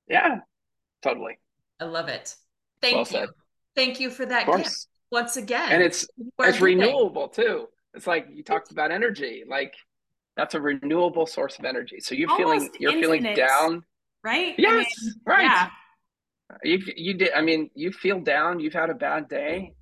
yeah 0.10 0.39
totally 1.02 1.38
i 1.80 1.86
love 1.86 2.08
it 2.08 2.36
thank 2.82 2.95
well 2.95 3.02
you 3.02 3.06
said. 3.06 3.30
thank 3.76 4.00
you 4.00 4.10
for 4.10 4.26
that 4.26 4.45
gift 4.45 4.88
once 5.12 5.38
again 5.38 5.72
and 5.72 5.82
it's 5.84 6.08
it's 6.39 6.62
renewable 6.62 7.28
too 7.28 7.68
it's 7.93 8.08
like 8.08 8.28
you 8.32 8.43
talked 8.43 8.72
about 8.72 8.91
energy 8.91 9.43
like 9.47 9.74
that's 10.38 10.56
a 10.56 10.62
renewable 10.62 11.26
source 11.26 11.58
of 11.60 11.66
energy 11.66 12.00
so 12.00 12.16
you're 12.16 12.30
Almost 12.30 12.47
feeling 12.47 12.70
you're 12.80 12.91
infinite, 12.91 13.22
feeling 13.22 13.36
down 13.36 13.84
right 14.24 14.56
yes 14.58 14.72
I 14.74 14.78
mean, 14.78 15.14
right 15.26 15.43
yeah 15.43 15.70
you 16.64 16.80
you 16.95 17.14
did. 17.14 17.32
I 17.34 17.41
mean, 17.41 17.70
you 17.76 17.91
feel 17.91 18.20
down. 18.20 18.60
You've 18.60 18.74
had 18.74 18.89
a 18.89 18.93
bad 18.95 19.30
day. 19.30 19.74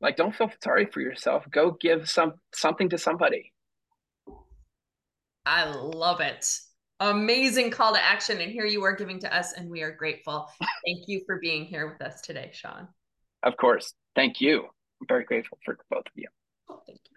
Like, 0.00 0.16
don't 0.16 0.34
feel 0.34 0.50
sorry 0.62 0.86
for 0.86 1.00
yourself. 1.00 1.44
Go 1.50 1.76
give 1.80 2.08
some 2.08 2.34
something 2.54 2.88
to 2.90 2.98
somebody. 2.98 3.52
I 5.46 5.64
love 5.70 6.20
it. 6.20 6.58
Amazing 7.00 7.70
call 7.70 7.94
to 7.94 8.02
action. 8.02 8.40
And 8.40 8.52
here 8.52 8.66
you 8.66 8.84
are 8.84 8.94
giving 8.94 9.18
to 9.20 9.36
us, 9.36 9.52
and 9.52 9.68
we 9.68 9.82
are 9.82 9.92
grateful. 9.92 10.48
Thank 10.86 11.08
you 11.08 11.22
for 11.26 11.38
being 11.40 11.64
here 11.64 11.88
with 11.88 12.00
us 12.00 12.20
today, 12.20 12.50
Sean. 12.52 12.88
Of 13.42 13.56
course. 13.56 13.94
Thank 14.14 14.40
you. 14.40 14.64
I'm 15.00 15.06
very 15.08 15.24
grateful 15.24 15.58
for 15.64 15.76
both 15.90 16.06
of 16.06 16.12
you. 16.14 16.28
Oh, 16.68 16.80
thank 16.86 17.00
you. 17.04 17.14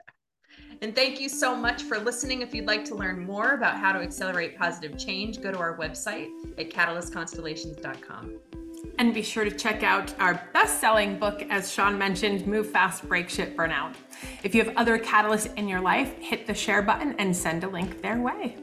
And 0.82 0.96
thank 0.96 1.20
you 1.20 1.28
so 1.30 1.56
much 1.56 1.84
for 1.84 1.98
listening. 1.98 2.42
If 2.42 2.54
you'd 2.54 2.68
like 2.68 2.86
to 2.86 2.96
learn 2.96 3.26
more 3.26 3.54
about 3.54 3.78
how 3.78 3.92
to 3.94 4.00
accelerate 4.00 4.58
positive 4.58 4.98
change, 4.98 5.42
go 5.42 5.52
to 5.52 5.58
our 5.58 5.78
website 5.78 6.28
at 6.58 6.70
catalystconstellations.com. 6.70 8.40
And 9.00 9.14
be 9.14 9.24
sure 9.24 9.44
to 9.44 9.52
check 9.52 9.82
out 9.82 10.14
our 10.20 10.48
best 10.54 10.80
selling 10.80 11.18
book, 11.18 11.44
as 11.50 11.72
Sean 11.72 11.98
mentioned, 11.98 12.46
Move 12.46 12.70
Fast, 12.70 13.08
Break 13.08 13.28
Shit, 13.30 13.58
Burnout. 13.58 13.96
If 14.44 14.54
you 14.54 14.64
have 14.64 14.76
other 14.78 15.00
catalysts 15.00 15.56
in 15.56 15.68
your 15.68 15.82
life, 15.82 16.14
hit 16.20 16.46
the 16.46 16.54
share 16.54 16.84
button 16.84 17.16
and 17.18 17.36
send 17.36 17.64
a 17.64 17.68
link 17.68 18.02
their 18.04 18.22
way. 18.22 18.56